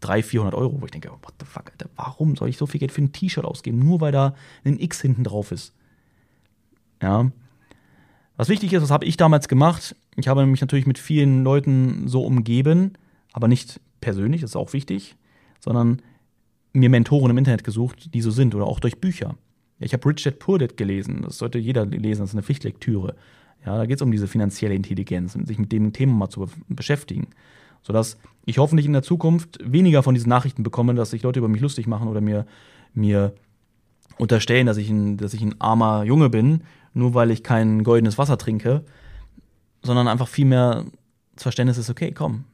300, 0.00 0.24
400 0.24 0.54
Euro, 0.54 0.80
wo 0.80 0.84
ich 0.86 0.90
denke, 0.90 1.10
what 1.10 1.34
the 1.38 1.46
fuck, 1.46 1.70
Alter, 1.70 1.90
warum 1.96 2.36
soll 2.36 2.48
ich 2.48 2.56
so 2.56 2.66
viel 2.66 2.80
Geld 2.80 2.92
für 2.92 3.02
ein 3.02 3.12
T-Shirt 3.12 3.44
ausgeben, 3.44 3.78
nur 3.78 4.00
weil 4.00 4.12
da 4.12 4.34
ein 4.64 4.80
X 4.80 5.00
hinten 5.00 5.24
drauf 5.24 5.52
ist? 5.52 5.74
Ja. 7.02 7.30
Was 8.36 8.48
wichtig 8.48 8.72
ist, 8.72 8.82
was 8.82 8.90
habe 8.90 9.04
ich 9.04 9.16
damals 9.16 9.46
gemacht? 9.46 9.94
Ich 10.16 10.26
habe 10.26 10.44
mich 10.46 10.60
natürlich 10.60 10.86
mit 10.86 10.98
vielen 10.98 11.44
Leuten 11.44 12.08
so 12.08 12.22
umgeben, 12.22 12.94
aber 13.32 13.46
nicht 13.46 13.80
persönlich, 14.00 14.40
das 14.40 14.50
ist 14.50 14.56
auch 14.56 14.72
wichtig, 14.72 15.16
sondern 15.60 16.00
mir 16.72 16.90
Mentoren 16.90 17.30
im 17.30 17.38
Internet 17.38 17.62
gesucht, 17.62 18.12
die 18.14 18.20
so 18.20 18.30
sind 18.30 18.54
oder 18.54 18.66
auch 18.66 18.80
durch 18.80 19.00
Bücher. 19.00 19.36
Ich 19.78 19.92
habe 19.92 20.08
Rich 20.08 20.24
Dad 20.24 20.38
Poor 20.38 20.58
Dad 20.58 20.76
gelesen, 20.76 21.22
das 21.22 21.38
sollte 21.38 21.58
jeder 21.58 21.84
lesen, 21.84 22.22
das 22.22 22.30
ist 22.30 22.34
eine 22.34 22.42
Pflichtlektüre. 22.42 23.14
Ja, 23.64 23.78
da 23.78 23.86
geht 23.86 23.96
es 23.96 24.02
um 24.02 24.10
diese 24.10 24.28
finanzielle 24.28 24.74
Intelligenz 24.74 25.32
sich 25.32 25.58
mit 25.58 25.72
dem 25.72 25.92
Thema 25.92 26.12
mal 26.12 26.28
zu 26.28 26.48
beschäftigen. 26.68 27.28
Sodass 27.82 28.18
ich 28.44 28.58
hoffentlich 28.58 28.86
in 28.86 28.92
der 28.92 29.02
Zukunft 29.02 29.58
weniger 29.64 30.02
von 30.02 30.14
diesen 30.14 30.28
Nachrichten 30.28 30.62
bekomme, 30.62 30.94
dass 30.94 31.10
sich 31.10 31.22
Leute 31.22 31.38
über 31.38 31.48
mich 31.48 31.60
lustig 31.60 31.86
machen 31.86 32.08
oder 32.08 32.20
mir, 32.20 32.46
mir 32.92 33.34
unterstellen, 34.18 34.66
dass 34.66 34.76
ich, 34.76 34.90
ein, 34.90 35.16
dass 35.16 35.34
ich 35.34 35.42
ein 35.42 35.60
armer 35.60 36.04
Junge 36.04 36.30
bin, 36.30 36.62
nur 36.92 37.14
weil 37.14 37.30
ich 37.30 37.42
kein 37.42 37.84
goldenes 37.84 38.18
Wasser 38.18 38.38
trinke, 38.38 38.84
sondern 39.82 40.08
einfach 40.08 40.28
viel 40.28 40.46
mehr 40.46 40.84
das 41.34 41.42
Verständnis 41.42 41.78
ist, 41.78 41.90
okay, 41.90 42.12
komm, 42.12 42.44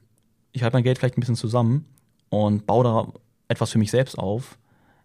ich 0.53 0.62
halte 0.62 0.77
mein 0.77 0.85
Geld 0.85 0.99
vielleicht 0.99 1.16
ein 1.16 1.20
bisschen 1.20 1.37
zusammen 1.37 1.85
und 2.29 2.66
baue 2.66 2.85
da 2.85 3.12
etwas 3.49 3.70
für 3.70 3.79
mich 3.79 3.90
selbst 3.90 4.18
auf, 4.18 4.59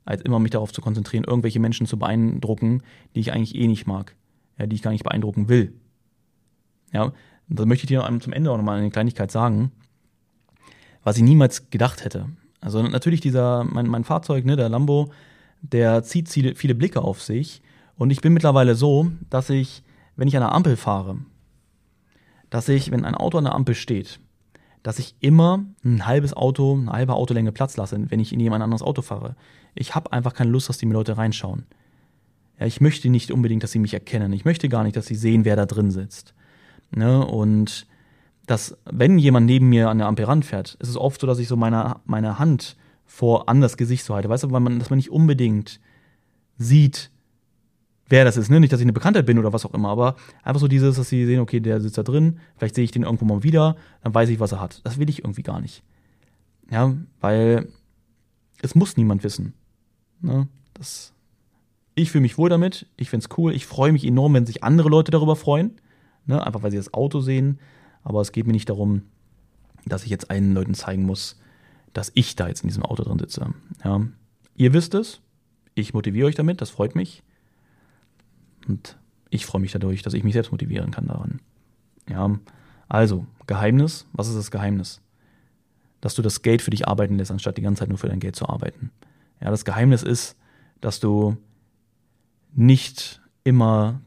als 0.06 0.22
immer 0.22 0.40
mich 0.40 0.52
darauf 0.52 0.72
zu 0.72 0.82
konzentrieren, 0.82 1.26
irgendwelche 1.26 1.60
Menschen 1.60 1.88
zu 1.88 1.98
beeindrucken, 1.98 2.84
die 3.16 3.20
ich 3.20 3.34
eigentlich 3.34 3.56
eh 3.56 3.68
nicht 3.68 3.88
mag, 3.88 4.16
ja, 4.58 4.66
die 4.66 4.76
ich 4.76 4.82
gar 4.82 4.92
nicht 4.92 5.04
beeindrucken 5.04 5.50
will. 5.50 5.74
Ja, 6.96 7.12
da 7.50 7.66
möchte 7.66 7.84
ich 7.84 7.90
dir 7.90 8.08
zum 8.22 8.32
Ende 8.32 8.50
auch 8.50 8.56
nochmal 8.56 8.80
eine 8.80 8.90
Kleinigkeit 8.90 9.30
sagen, 9.30 9.74
was 11.04 11.18
ich 11.18 11.24
niemals 11.24 11.70
gedacht 11.70 12.06
hätte. 12.06 12.30
Also 12.62 12.82
natürlich 12.82 13.20
dieser, 13.20 13.66
mein, 13.66 13.88
mein 13.88 14.06
Fahrzeug, 14.06 14.46
ne, 14.46 14.56
der 14.56 14.70
Lambo, 14.70 15.12
der 15.62 16.04
zieht 16.04 16.30
viele, 16.30 16.56
viele 16.56 16.74
Blicke 16.74 17.02
auf 17.02 17.22
sich. 17.22 17.62
Und 17.98 18.12
ich 18.12 18.22
bin 18.22 18.32
mittlerweile 18.32 18.76
so, 18.76 19.12
dass 19.30 19.50
ich, 19.50 19.84
wenn 20.16 20.30
ich 20.30 20.38
an 20.38 20.42
der 20.42 20.54
Ampel 20.54 20.78
fahre, 20.78 21.18
dass 22.50 22.70
ich, 22.70 22.92
wenn 22.92 23.04
ein 23.04 23.16
Auto 23.16 23.40
an 23.40 23.44
der 23.44 23.56
Ampel 23.56 23.76
steht, 23.76 24.22
dass 24.82 24.98
ich 24.98 25.16
immer 25.20 25.66
ein 25.84 26.06
halbes 26.06 26.34
Auto, 26.34 26.76
eine 26.76 26.94
halbe 26.94 27.16
Autolänge 27.16 27.52
Platz 27.52 27.76
lasse, 27.76 28.00
wenn 28.10 28.22
ich 28.22 28.32
in 28.32 28.40
jemand 28.40 28.64
anderes 28.64 28.84
Auto 28.84 29.02
fahre. 29.02 29.36
Ich 29.74 29.96
habe 29.96 30.14
einfach 30.14 30.34
keine 30.34 30.52
Lust, 30.52 30.70
dass 30.70 30.78
die 30.78 30.86
Leute 30.86 31.18
reinschauen. 31.18 31.66
Ja, 32.58 32.66
ich 32.66 32.80
möchte 32.80 33.10
nicht 33.10 33.32
unbedingt, 33.32 33.64
dass 33.64 33.74
sie 33.74 33.80
mich 33.80 33.94
erkennen. 33.94 34.32
Ich 34.32 34.46
möchte 34.46 34.70
gar 34.70 34.84
nicht, 34.86 34.96
dass 34.96 35.08
sie 35.08 35.16
sehen, 35.16 35.44
wer 35.44 35.58
da 35.58 35.66
drin 35.66 35.92
sitzt. 35.92 36.34
Ne? 36.92 37.26
Und 37.26 37.88
dass, 38.46 38.78
wenn 38.86 39.18
jemand 39.18 39.46
neben 39.46 39.70
mir 39.70 39.90
an 39.90 39.98
der 39.98 40.08
Ampel 40.08 40.26
ranfährt, 40.26 40.76
ist 40.80 40.90
es 40.90 40.98
oft 40.98 41.22
so, 41.22 41.28
dass 41.28 41.40
ich 41.40 41.48
so 41.48 41.56
meine, 41.56 41.98
meine 42.06 42.40
Hand 42.40 42.78
vor 43.06 43.50
an 43.50 43.62
das 43.62 43.78
Gesicht 43.78 44.04
so 44.04 44.16
halte. 44.16 44.30
Weißt 44.30 44.44
du, 44.44 44.52
weil 44.52 44.60
man, 44.60 44.80
dass 44.80 44.90
man 44.90 44.98
nicht 44.98 45.12
unbedingt 45.12 45.80
sieht, 46.58 47.12
wer 48.08 48.26
das 48.26 48.38
ist. 48.38 48.50
Ne? 48.50 48.60
Nicht, 48.60 48.74
dass 48.74 48.80
ich 48.80 48.86
eine 48.86 48.94
Bekanntheit 48.94 49.26
bin 49.26 49.40
oder 49.40 49.54
was 49.54 49.66
auch 49.66 49.74
immer, 49.74 49.90
aber 49.90 50.16
einfach 50.44 50.62
so 50.62 50.68
dieses, 50.68 50.96
dass 50.96 51.10
sie 51.10 51.26
sehen, 51.26 51.40
okay, 51.40 51.60
der 51.60 51.82
sitzt 51.82 51.98
da 51.98 52.04
drin, 52.04 52.40
vielleicht 52.58 52.76
sehe 52.76 52.84
ich 52.84 52.92
den 52.92 53.04
irgendwo 53.04 53.26
mal 53.26 53.44
wieder, 53.44 53.76
dann 54.04 54.14
weiß 54.14 54.30
ich, 54.30 54.40
was 54.40 54.52
er 54.52 54.62
hat. 54.62 54.82
Das 54.84 55.00
will 55.00 55.10
ich 55.10 55.20
irgendwie 55.20 55.44
gar 55.44 55.62
nicht. 55.62 55.84
Ja, 56.70 56.96
weil 57.22 57.68
es 58.62 58.76
muss 58.76 58.98
niemand 58.98 59.24
wissen. 59.24 59.54
Ne? 60.22 60.48
Das, 60.74 61.14
ich 61.94 62.12
fühle 62.12 62.24
mich 62.24 62.38
wohl 62.38 62.50
damit, 62.50 62.88
ich 62.98 63.10
finde 63.10 63.26
es 63.26 63.38
cool, 63.38 63.54
ich 63.54 63.66
freue 63.66 63.92
mich 63.92 64.06
enorm, 64.06 64.34
wenn 64.34 64.46
sich 64.46 64.64
andere 64.64 64.90
Leute 64.90 65.12
darüber 65.12 65.36
freuen, 65.36 65.80
ne? 66.26 66.46
einfach 66.46 66.64
weil 66.64 66.72
sie 66.72 66.78
das 66.78 66.94
Auto 66.94 67.22
sehen, 67.22 67.60
aber 68.04 68.22
es 68.22 68.32
geht 68.32 68.46
mir 68.46 68.54
nicht 68.54 68.70
darum, 68.70 69.04
dass 69.86 70.04
ich 70.04 70.10
jetzt 70.10 70.30
allen 70.30 70.54
Leuten 70.54 70.74
zeigen 70.74 71.04
muss, 71.04 71.40
dass 71.94 72.12
ich 72.16 72.36
da 72.36 72.48
jetzt 72.48 72.64
in 72.64 72.70
diesem 72.70 72.84
Auto 72.84 73.04
drin 73.04 73.20
sitze. 73.20 73.54
Ja? 73.84 74.02
Ihr 74.56 74.74
wisst 74.74 74.94
es, 74.94 75.22
ich 75.76 75.94
motiviere 75.94 76.28
euch 76.28 76.36
damit, 76.36 76.62
das 76.62 76.70
freut 76.70 76.96
mich. 76.96 77.24
Und 78.68 78.98
ich 79.30 79.46
freue 79.46 79.62
mich 79.62 79.72
dadurch, 79.72 80.02
dass 80.02 80.14
ich 80.14 80.24
mich 80.24 80.34
selbst 80.34 80.52
motivieren 80.52 80.92
kann 80.92 81.08
daran. 81.08 81.40
Ja, 82.10 82.40
also, 82.88 83.26
Geheimnis, 83.48 84.08
was 84.14 84.28
ist 84.28 84.38
das 84.38 84.52
Geheimnis? 84.52 85.02
Dass 86.02 86.16
du 86.16 86.22
das 86.22 86.42
Geld 86.42 86.62
für 86.62 86.72
dich 86.72 86.88
arbeiten 86.88 87.18
lässt, 87.18 87.32
anstatt 87.32 87.58
die 87.58 87.62
ganze 87.62 87.80
Zeit 87.80 87.90
nur 87.90 87.98
für 87.98 88.10
dein 88.10 88.20
Geld 88.20 88.36
zu 88.36 88.48
arbeiten. 88.48 88.92
Ja, 89.42 89.50
das 89.50 89.66
Geheimnis 89.66 90.04
ist, 90.04 90.38
dass 90.82 91.00
du 91.00 91.38
nicht 92.54 93.22
immer 93.44 94.02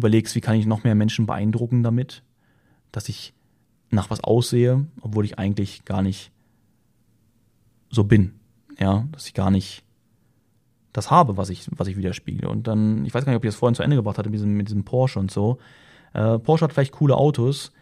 überlegst, 0.00 0.34
wie 0.34 0.40
kann 0.40 0.56
ich 0.56 0.66
noch 0.66 0.84
mehr 0.84 0.94
Menschen 0.94 1.26
beeindrucken 1.26 1.82
damit, 1.82 2.22
dass 2.92 3.08
ich 3.08 3.34
nach 3.90 4.10
was 4.10 4.24
aussehe, 4.24 4.86
obwohl 5.00 5.24
ich 5.24 5.38
eigentlich 5.38 5.84
gar 5.84 6.02
nicht 6.02 6.32
so 7.90 8.04
bin. 8.04 8.34
Ja, 8.78 9.06
dass 9.12 9.26
ich 9.26 9.34
gar 9.34 9.50
nicht 9.50 9.84
das 10.92 11.10
habe, 11.10 11.36
was 11.36 11.50
ich, 11.50 11.68
was 11.76 11.86
ich 11.88 11.96
widerspiegele. 11.96 12.48
Und 12.48 12.66
dann, 12.66 13.04
ich 13.04 13.14
weiß 13.14 13.24
gar 13.24 13.32
nicht, 13.32 13.38
ob 13.38 13.44
ich 13.44 13.50
das 13.50 13.58
vorhin 13.58 13.74
zu 13.74 13.82
Ende 13.82 13.96
gebracht 13.96 14.18
hatte 14.18 14.30
mit 14.30 14.38
diesem, 14.38 14.56
mit 14.56 14.68
diesem 14.68 14.84
Porsche 14.84 15.18
und 15.18 15.30
so. 15.30 15.58
Äh, 16.14 16.38
Porsche 16.38 16.64
hat 16.64 16.72
vielleicht 16.72 16.92
coole 16.92 17.16
Autos, 17.16 17.72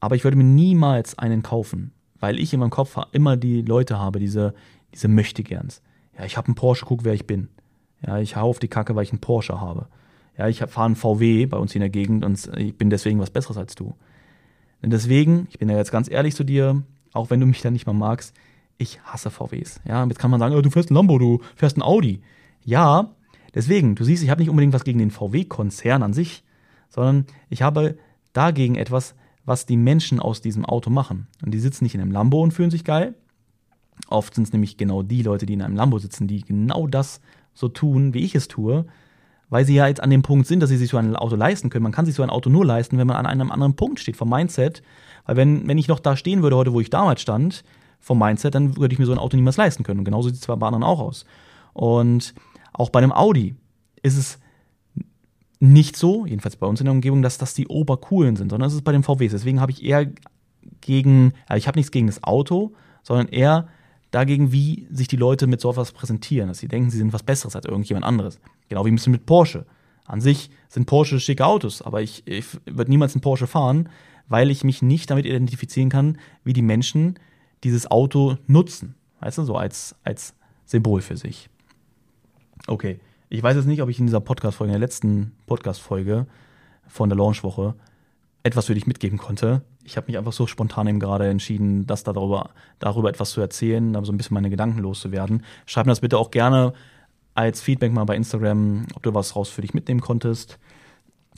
aber 0.00 0.16
ich 0.16 0.24
würde 0.24 0.36
mir 0.36 0.44
niemals 0.44 1.18
einen 1.18 1.42
kaufen, 1.42 1.92
weil 2.18 2.40
ich 2.40 2.52
in 2.52 2.60
meinem 2.60 2.70
Kopf 2.70 2.96
immer 3.12 3.36
die 3.36 3.62
Leute 3.62 3.98
habe, 3.98 4.18
diese, 4.18 4.54
diese 4.92 5.08
Möchtegerns. 5.08 5.82
Ja, 6.18 6.24
ich 6.24 6.36
habe 6.36 6.48
einen 6.48 6.54
Porsche, 6.54 6.86
guck, 6.86 7.04
wer 7.04 7.14
ich 7.14 7.26
bin. 7.26 7.48
Ja, 8.04 8.18
ich 8.18 8.36
hau 8.36 8.48
auf 8.48 8.58
die 8.58 8.68
Kacke, 8.68 8.94
weil 8.96 9.04
ich 9.04 9.12
einen 9.12 9.20
Porsche 9.20 9.60
habe. 9.60 9.88
Ja, 10.36 10.48
ich 10.48 10.58
fahre 10.58 10.86
einen 10.86 10.96
VW 10.96 11.46
bei 11.46 11.56
uns 11.56 11.74
in 11.74 11.80
der 11.80 11.90
Gegend 11.90 12.24
und 12.24 12.50
ich 12.56 12.76
bin 12.76 12.90
deswegen 12.90 13.20
was 13.20 13.30
Besseres 13.30 13.56
als 13.56 13.74
du. 13.74 13.94
Und 14.82 14.92
deswegen, 14.92 15.46
ich 15.50 15.58
bin 15.58 15.68
ja 15.68 15.76
jetzt 15.76 15.92
ganz 15.92 16.10
ehrlich 16.10 16.34
zu 16.34 16.44
dir, 16.44 16.82
auch 17.12 17.30
wenn 17.30 17.40
du 17.40 17.46
mich 17.46 17.62
da 17.62 17.70
nicht 17.70 17.86
mal 17.86 17.92
magst, 17.92 18.34
ich 18.76 19.00
hasse 19.04 19.30
VWs. 19.30 19.80
Ja, 19.86 20.04
jetzt 20.04 20.18
kann 20.18 20.30
man 20.30 20.40
sagen, 20.40 20.54
oh, 20.54 20.60
du 20.60 20.70
fährst 20.70 20.90
ein 20.90 20.94
Lambo, 20.94 21.18
du 21.18 21.40
fährst 21.54 21.76
ein 21.76 21.82
Audi. 21.82 22.20
Ja, 22.64 23.10
deswegen, 23.54 23.94
du 23.94 24.04
siehst, 24.04 24.22
ich 24.22 24.30
habe 24.30 24.40
nicht 24.40 24.50
unbedingt 24.50 24.74
was 24.74 24.84
gegen 24.84 24.98
den 24.98 25.10
VW-Konzern 25.10 26.02
an 26.02 26.12
sich, 26.12 26.42
sondern 26.88 27.26
ich 27.48 27.62
habe 27.62 27.96
dagegen 28.32 28.74
etwas, 28.74 29.14
was 29.44 29.66
die 29.66 29.76
Menschen 29.76 30.20
aus 30.20 30.40
diesem 30.40 30.64
Auto 30.64 30.90
machen. 30.90 31.28
Und 31.44 31.52
die 31.52 31.60
sitzen 31.60 31.84
nicht 31.84 31.94
in 31.94 32.00
einem 32.00 32.12
Lambo 32.12 32.42
und 32.42 32.52
fühlen 32.52 32.70
sich 32.70 32.84
geil. 32.84 33.14
Oft 34.08 34.34
sind 34.34 34.44
es 34.44 34.52
nämlich 34.52 34.76
genau 34.76 35.02
die 35.02 35.22
Leute, 35.22 35.46
die 35.46 35.54
in 35.54 35.62
einem 35.62 35.76
Lambo 35.76 35.98
sitzen, 35.98 36.26
die 36.26 36.42
genau 36.42 36.86
das 36.86 37.20
so 37.52 37.68
tun, 37.68 38.14
wie 38.14 38.24
ich 38.24 38.34
es 38.34 38.48
tue, 38.48 38.86
weil 39.54 39.64
sie 39.64 39.76
ja 39.76 39.86
jetzt 39.86 40.02
an 40.02 40.10
dem 40.10 40.22
Punkt 40.22 40.48
sind, 40.48 40.58
dass 40.58 40.68
sie 40.68 40.76
sich 40.76 40.90
so 40.90 40.96
ein 40.96 41.14
Auto 41.14 41.36
leisten 41.36 41.70
können. 41.70 41.84
Man 41.84 41.92
kann 41.92 42.06
sich 42.06 42.16
so 42.16 42.24
ein 42.24 42.28
Auto 42.28 42.50
nur 42.50 42.66
leisten, 42.66 42.98
wenn 42.98 43.06
man 43.06 43.16
an 43.18 43.24
einem 43.24 43.52
anderen 43.52 43.76
Punkt 43.76 44.00
steht 44.00 44.16
vom 44.16 44.28
Mindset. 44.28 44.82
Weil 45.26 45.36
wenn, 45.36 45.68
wenn 45.68 45.78
ich 45.78 45.86
noch 45.86 46.00
da 46.00 46.16
stehen 46.16 46.42
würde 46.42 46.56
heute, 46.56 46.72
wo 46.72 46.80
ich 46.80 46.90
damals 46.90 47.20
stand, 47.20 47.62
vom 48.00 48.18
Mindset, 48.18 48.56
dann 48.56 48.76
würde 48.76 48.92
ich 48.92 48.98
mir 48.98 49.06
so 49.06 49.12
ein 49.12 49.18
Auto 49.18 49.36
niemals 49.36 49.56
leisten 49.56 49.84
können. 49.84 50.00
Und 50.00 50.06
genauso 50.06 50.28
sieht 50.28 50.40
es 50.40 50.46
bei 50.48 50.54
anderen 50.54 50.82
auch 50.82 50.98
aus. 50.98 51.24
Und 51.72 52.34
auch 52.72 52.90
bei 52.90 52.98
einem 52.98 53.12
Audi 53.12 53.54
ist 54.02 54.16
es 54.16 54.40
nicht 55.60 55.96
so, 55.96 56.26
jedenfalls 56.26 56.56
bei 56.56 56.66
uns 56.66 56.80
in 56.80 56.86
der 56.86 56.92
Umgebung, 56.92 57.22
dass 57.22 57.38
das 57.38 57.54
die 57.54 57.68
obercoolen 57.68 58.34
sind, 58.34 58.50
sondern 58.50 58.66
es 58.66 58.74
ist 58.74 58.82
bei 58.82 58.90
den 58.90 59.04
VWs. 59.04 59.30
Deswegen 59.30 59.60
habe 59.60 59.70
ich 59.70 59.84
eher 59.84 60.10
gegen, 60.80 61.32
also 61.46 61.58
ich 61.58 61.68
habe 61.68 61.78
nichts 61.78 61.92
gegen 61.92 62.08
das 62.08 62.24
Auto, 62.24 62.72
sondern 63.04 63.28
eher 63.28 63.68
dagegen, 64.14 64.52
wie 64.52 64.86
sich 64.90 65.08
die 65.08 65.16
Leute 65.16 65.46
mit 65.46 65.60
so 65.60 65.70
etwas 65.70 65.92
präsentieren, 65.92 66.48
dass 66.48 66.58
sie 66.58 66.68
denken, 66.68 66.90
sie 66.90 66.98
sind 66.98 67.12
was 67.12 67.22
Besseres 67.22 67.56
als 67.56 67.66
irgendjemand 67.66 68.06
anderes. 68.06 68.38
Genau 68.68 68.84
wie 68.84 68.90
ein 68.90 68.94
bisschen 68.94 69.12
mit 69.12 69.26
Porsche. 69.26 69.66
An 70.06 70.20
sich 70.20 70.50
sind 70.68 70.86
Porsche 70.86 71.18
schicke 71.18 71.44
Autos, 71.44 71.82
aber 71.82 72.02
ich, 72.02 72.26
ich 72.26 72.46
würde 72.66 72.90
niemals 72.90 73.14
einen 73.14 73.22
Porsche 73.22 73.46
fahren, 73.46 73.88
weil 74.28 74.50
ich 74.50 74.64
mich 74.64 74.82
nicht 74.82 75.10
damit 75.10 75.26
identifizieren 75.26 75.88
kann, 75.88 76.18
wie 76.44 76.52
die 76.52 76.62
Menschen 76.62 77.18
dieses 77.64 77.90
Auto 77.90 78.36
nutzen. 78.46 78.94
Weißt 79.20 79.38
du, 79.38 79.44
so 79.44 79.56
als, 79.56 79.96
als 80.04 80.34
Symbol 80.64 81.00
für 81.00 81.16
sich. 81.16 81.48
Okay. 82.66 83.00
Ich 83.30 83.42
weiß 83.42 83.56
jetzt 83.56 83.66
nicht, 83.66 83.82
ob 83.82 83.88
ich 83.88 83.98
in 83.98 84.06
dieser 84.06 84.20
Podcast-Folge, 84.20 84.72
in 84.72 84.78
der 84.78 84.86
letzten 84.86 85.32
Podcast-Folge 85.46 86.26
von 86.86 87.08
der 87.08 87.18
Launchwoche 87.18 87.74
etwas 88.44 88.66
für 88.66 88.74
dich 88.74 88.86
mitgeben 88.86 89.18
konnte. 89.18 89.62
Ich 89.84 89.96
habe 89.96 90.06
mich 90.06 90.18
einfach 90.18 90.32
so 90.32 90.46
spontan 90.46 90.86
eben 90.86 91.00
gerade 91.00 91.28
entschieden, 91.28 91.86
das 91.86 92.04
darüber, 92.04 92.50
darüber 92.78 93.08
etwas 93.08 93.30
zu 93.30 93.40
erzählen, 93.40 93.92
da 93.92 94.04
so 94.04 94.12
ein 94.12 94.18
bisschen 94.18 94.34
meine 94.34 94.50
Gedanken 94.50 94.78
loszuwerden. 94.78 95.42
Schreib 95.66 95.86
mir 95.86 95.92
das 95.92 96.00
bitte 96.00 96.18
auch 96.18 96.30
gerne 96.30 96.74
als 97.34 97.60
Feedback 97.60 97.92
mal 97.92 98.04
bei 98.04 98.14
Instagram, 98.14 98.86
ob 98.94 99.02
du 99.02 99.14
was 99.14 99.34
raus 99.34 99.48
für 99.48 99.62
dich 99.62 99.74
mitnehmen 99.74 100.00
konntest. 100.00 100.58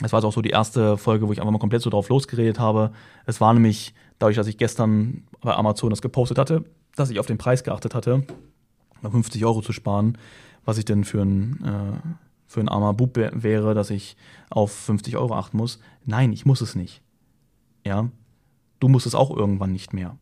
Es 0.03 0.13
war 0.13 0.19
also 0.19 0.29
auch 0.29 0.33
so 0.33 0.43
die 0.43 0.51
erste 0.51 0.99
Folge, 0.99 1.27
wo 1.27 1.33
ich 1.33 1.41
einfach 1.41 1.53
mal 1.53 1.59
komplett 1.59 1.81
so 1.81 1.91
drauf 1.91 2.09
losgeredet 2.09 2.59
habe. 2.59 2.91
Es 3.25 3.41
war 3.41 3.55
nämlich 3.55 3.95
dadurch, 4.19 4.37
dass 4.37 4.49
ich 4.49 4.59
gestern 4.59 5.25
bei 5.41 5.55
Amazon 5.55 5.91
das 5.91 6.03
gepostet 6.03 6.39
hatte, 6.39 6.65
dass 6.97 7.09
ich 7.09 7.19
auf 7.19 7.27
den 7.27 7.39
Preis 7.39 7.65
geachtet 7.65 7.95
hatte, 7.95 8.25
50 9.03 9.45
Euro 9.45 9.63
zu 9.63 9.73
sparen, 9.73 10.19
was 10.65 10.79
ich 10.79 10.85
denn 10.85 11.05
für 11.05 11.23
ein, 11.23 11.65
äh, 11.65 12.26
für 12.57 12.63
ein 12.63 12.71
armer 12.71 12.95
Bub 12.95 13.19
wäre, 13.19 13.75
dass 13.75 13.91
ich 13.91 14.17
auf 14.49 14.73
50 14.73 15.19
Euro 15.19 15.35
achten 15.35 15.59
muss. 15.59 15.79
Nein, 16.07 16.33
ich 16.33 16.47
muss 16.47 16.63
es 16.63 16.75
nicht. 16.75 17.03
Ja, 17.85 18.09
du 18.81 18.89
musst 18.89 19.05
es 19.05 19.15
auch 19.15 19.31
irgendwann 19.37 19.73
nicht 19.73 19.93
mehr. 19.93 20.17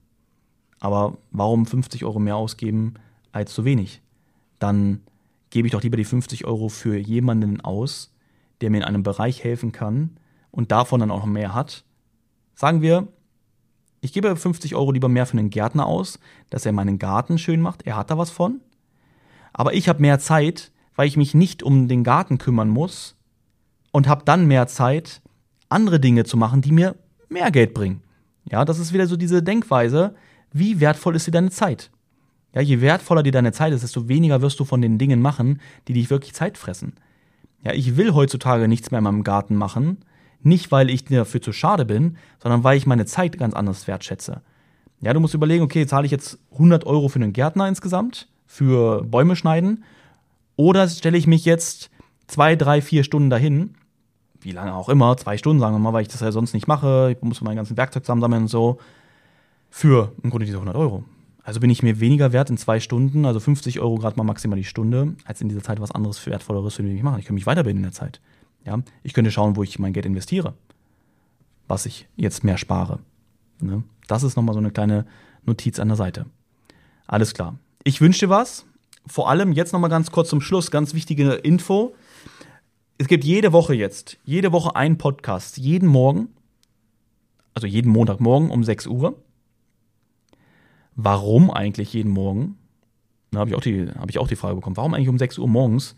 Aber 0.81 1.17
warum 1.31 1.65
50 1.65 2.05
Euro 2.05 2.19
mehr 2.19 2.35
ausgeben 2.35 2.95
als 3.31 3.55
zu 3.55 3.65
wenig? 3.65 4.03
Dann 4.59 5.03
gebe 5.51 5.69
ich 5.69 5.73
doch 5.73 5.85
lieber 5.85 5.97
die 5.97 6.05
50 6.05 6.45
Euro 6.45 6.69
für 6.69 6.97
jemanden 6.97 7.61
aus, 7.61 8.13
der 8.61 8.71
mir 8.71 8.79
in 8.79 8.85
einem 8.85 9.05
Bereich 9.05 9.45
helfen 9.45 9.71
kann, 9.71 10.19
und 10.51 10.73
davon 10.73 10.99
dann 10.99 11.13
auch 11.13 11.21
noch 11.21 11.27
mehr 11.27 11.55
hat, 11.55 11.85
sagen 12.57 12.83
wir, 12.83 13.07
ich 14.01 14.13
gebe 14.13 14.35
50 14.35 14.75
Euro 14.75 14.91
lieber 14.91 15.09
mehr 15.09 15.27
für 15.27 15.39
einen 15.39 15.51
Gärtner 15.51 15.87
aus, 15.87 16.19
dass 16.51 16.67
er 16.67 16.73
meinen 16.73 16.99
Garten 16.99 17.39
schön 17.39 17.61
macht, 17.61 17.87
er 17.87 17.97
hat 17.97 18.11
da 18.11 18.19
was 18.19 18.31
von, 18.31 18.61
aber 19.53 19.75
ich 19.75 19.89
habe 19.89 20.03
mehr 20.03 20.19
Zeit, 20.19 20.73
weil 20.97 21.09
ich 21.09 21.17
mich 21.17 21.35
nicht 21.35 21.63
um 21.63 21.89
den 21.89 22.05
Garten 22.05 22.39
kümmern 22.39 22.69
muss 22.69 23.17
und 23.93 24.09
habe 24.09 24.25
dann 24.25 24.47
mehr 24.47 24.67
Zeit, 24.67 25.23
andere 25.69 26.01
Dinge 26.01 26.25
zu 26.25 26.37
machen, 26.37 26.63
die 26.63 26.73
mir 26.73 26.97
mehr 27.29 27.51
Geld 27.51 27.75
bringen. 27.75 28.03
Ja, 28.51 28.65
das 28.65 28.79
ist 28.79 28.93
wieder 28.93 29.07
so 29.07 29.17
diese 29.17 29.43
Denkweise, 29.43 30.15
wie 30.53 30.81
wertvoll 30.81 31.17
ist 31.17 31.27
dir 31.27 31.33
deine 31.33 31.51
Zeit? 31.51 31.91
Ja, 32.55 32.61
je 32.61 32.81
wertvoller 32.81 33.25
dir 33.25 33.33
deine 33.33 33.53
Zeit 33.53 33.73
ist, 33.73 33.83
desto 33.83 34.09
weniger 34.09 34.41
wirst 34.41 34.61
du 34.61 34.65
von 34.65 34.81
den 34.81 34.99
Dingen 34.99 35.21
machen, 35.21 35.61
die 35.89 35.95
dich 35.95 36.11
wirklich 36.11 36.35
Zeit 36.35 36.57
fressen. 36.57 36.95
Ja, 37.65 37.73
ich 37.73 37.97
will 37.97 38.15
heutzutage 38.15 38.69
nichts 38.69 38.91
mehr 38.91 38.99
in 38.99 39.05
meinem 39.05 39.25
Garten 39.25 39.57
machen, 39.57 40.05
nicht 40.43 40.71
weil 40.71 40.91
ich 40.91 41.05
dafür 41.07 41.43
zu 41.43 41.53
schade 41.53 41.85
bin, 41.85 42.17
sondern 42.41 42.63
weil 42.63 42.77
ich 42.77 42.87
meine 42.87 43.07
Zeit 43.07 43.39
ganz 43.39 43.55
anders 43.55 43.89
wertschätze. 43.89 44.43
Ja, 45.01 45.13
du 45.13 45.21
musst 45.21 45.35
überlegen, 45.35 45.65
okay, 45.65 45.87
zahle 45.87 46.05
ich 46.07 46.13
jetzt 46.13 46.39
100 46.53 46.87
Euro 46.87 47.09
für 47.09 47.19
einen 47.19 47.33
Gärtner 47.33 47.67
insgesamt, 47.67 48.29
für 48.47 49.03
Bäume 49.03 49.35
schneiden, 49.35 49.85
oder 50.57 50.89
stelle 50.89 51.19
ich 51.19 51.27
mich 51.27 51.45
jetzt 51.45 51.91
zwei, 52.27 52.57
drei, 52.57 52.81
vier 52.81 53.05
Stunden 53.05 53.31
dahin, 53.31 53.75
wie 54.41 54.53
lange 54.53 54.75
auch 54.75 54.89
immer, 54.89 55.17
zwei 55.17 55.39
Stunden 55.39 55.61
sagen 55.61 55.75
wir 55.75 55.81
mal, 55.81 55.93
weil 55.93 56.03
ich 56.03 56.09
das 56.09 56.21
ja 56.21 56.33
sonst 56.33 56.53
nicht 56.55 56.69
mache, 56.69 57.15
ich 57.17 57.23
muss 57.23 57.41
mein 57.41 57.57
ganzen 57.57 57.77
Werkzeug 57.77 58.05
zusammensammeln 58.05 58.43
und 58.43 58.49
so, 58.49 58.79
für 59.71 60.13
im 60.23 60.31
Grunde 60.31 60.47
diese 60.47 60.59
100 60.59 60.77
Euro. 60.77 61.05
Also 61.43 61.61
bin 61.61 61.69
ich 61.69 61.83
mir 61.83 62.01
weniger 62.01 62.33
wert 62.33 62.49
in 62.49 62.57
zwei 62.57 62.81
Stunden, 62.81 63.27
also 63.27 63.39
50 63.39 63.81
Euro 63.81 63.97
gerade 63.97 64.17
mal 64.17 64.25
maximal 64.25 64.57
die 64.57 64.65
Stunde, 64.65 65.15
als 65.25 65.41
in 65.41 65.49
dieser 65.49 65.63
Zeit 65.63 65.81
was 65.81 65.91
anderes 65.91 66.25
Wertvolleres 66.27 66.75
für 66.75 66.83
mich 66.83 67.03
machen. 67.03 67.19
Ich 67.19 67.27
kann 67.27 67.35
mich 67.35 67.47
weiterbilden 67.47 67.79
in 67.79 67.83
der 67.85 67.93
Zeit. 67.93 68.21
Ja, 68.65 68.79
ich 69.03 69.13
könnte 69.13 69.31
schauen, 69.31 69.57
wo 69.57 69.63
ich 69.63 69.79
mein 69.79 69.93
Geld 69.93 70.07
investiere, 70.07 70.55
was 71.69 71.85
ich 71.85 72.09
jetzt 72.17 72.45
mehr 72.45 72.57
spare. 72.57 73.01
Ne? 73.61 73.85
Das 74.07 74.23
ist 74.23 74.37
nochmal 74.37 74.55
so 74.55 74.61
eine 74.61 74.71
kleine 74.71 75.05
Notiz 75.45 75.79
an 75.79 75.89
der 75.89 75.99
Seite. 75.99 76.27
Alles 77.07 77.35
klar. 77.35 77.59
Ich 77.83 78.01
wünsche 78.01 78.21
dir 78.21 78.31
was. 78.31 78.65
Vor 79.07 79.29
allem 79.29 79.53
jetzt 79.53 79.73
nochmal 79.73 79.91
ganz 79.91 80.11
kurz 80.11 80.29
zum 80.29 80.41
Schluss, 80.41 80.71
ganz 80.71 80.95
wichtige 80.95 81.33
Info. 81.33 81.95
Es 82.97 83.09
gibt 83.09 83.25
jede 83.25 83.53
Woche 83.53 83.75
jetzt, 83.75 84.19
jede 84.25 84.53
Woche 84.53 84.77
einen 84.77 84.99
Podcast, 84.99 85.59
jeden 85.59 85.89
Morgen, 85.89 86.29
also 87.53 87.67
jeden 87.67 87.91
Montagmorgen 87.91 88.51
um 88.51 88.65
6 88.65 88.87
Uhr. 88.87 89.17
Warum 90.97 91.51
eigentlich 91.51 91.93
jeden 91.93 92.13
Morgen? 92.13 92.57
Da 93.31 93.41
habe 93.41 93.51
ich, 93.51 93.57
auch 93.57 93.61
die, 93.61 93.89
hab 93.91 94.09
ich 94.11 94.19
auch 94.19 94.29
die 94.29 94.37
Frage 94.37 94.55
bekommen. 94.55 94.77
Warum 94.77 94.95
eigentlich 94.95 95.09
um 95.09 95.19
6 95.19 95.39
Uhr 95.39 95.49
morgens? 95.49 95.97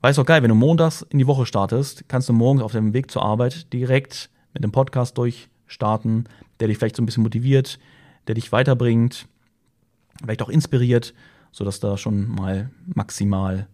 Weil 0.00 0.12
es 0.12 0.16
doch 0.16 0.24
geil, 0.24 0.42
wenn 0.42 0.48
du 0.48 0.54
montags 0.54 1.02
in 1.02 1.18
die 1.18 1.26
Woche 1.26 1.44
startest, 1.44 2.08
kannst 2.08 2.28
du 2.28 2.32
morgens 2.32 2.62
auf 2.62 2.72
dem 2.72 2.94
Weg 2.94 3.10
zur 3.10 3.22
Arbeit 3.22 3.72
direkt 3.72 4.30
mit 4.54 4.62
einem 4.62 4.72
Podcast 4.72 5.18
durchstarten, 5.18 6.28
der 6.58 6.68
dich 6.68 6.78
vielleicht 6.78 6.96
so 6.96 7.02
ein 7.02 7.06
bisschen 7.06 7.22
motiviert, 7.22 7.78
der 8.28 8.34
dich 8.34 8.52
weiterbringt, 8.52 9.26
vielleicht 10.22 10.42
auch 10.42 10.48
inspiriert, 10.48 11.12
sodass 11.52 11.80
du 11.80 11.88
da 11.88 11.96
schon 11.96 12.28
mal 12.28 12.70
maximal 12.86 13.66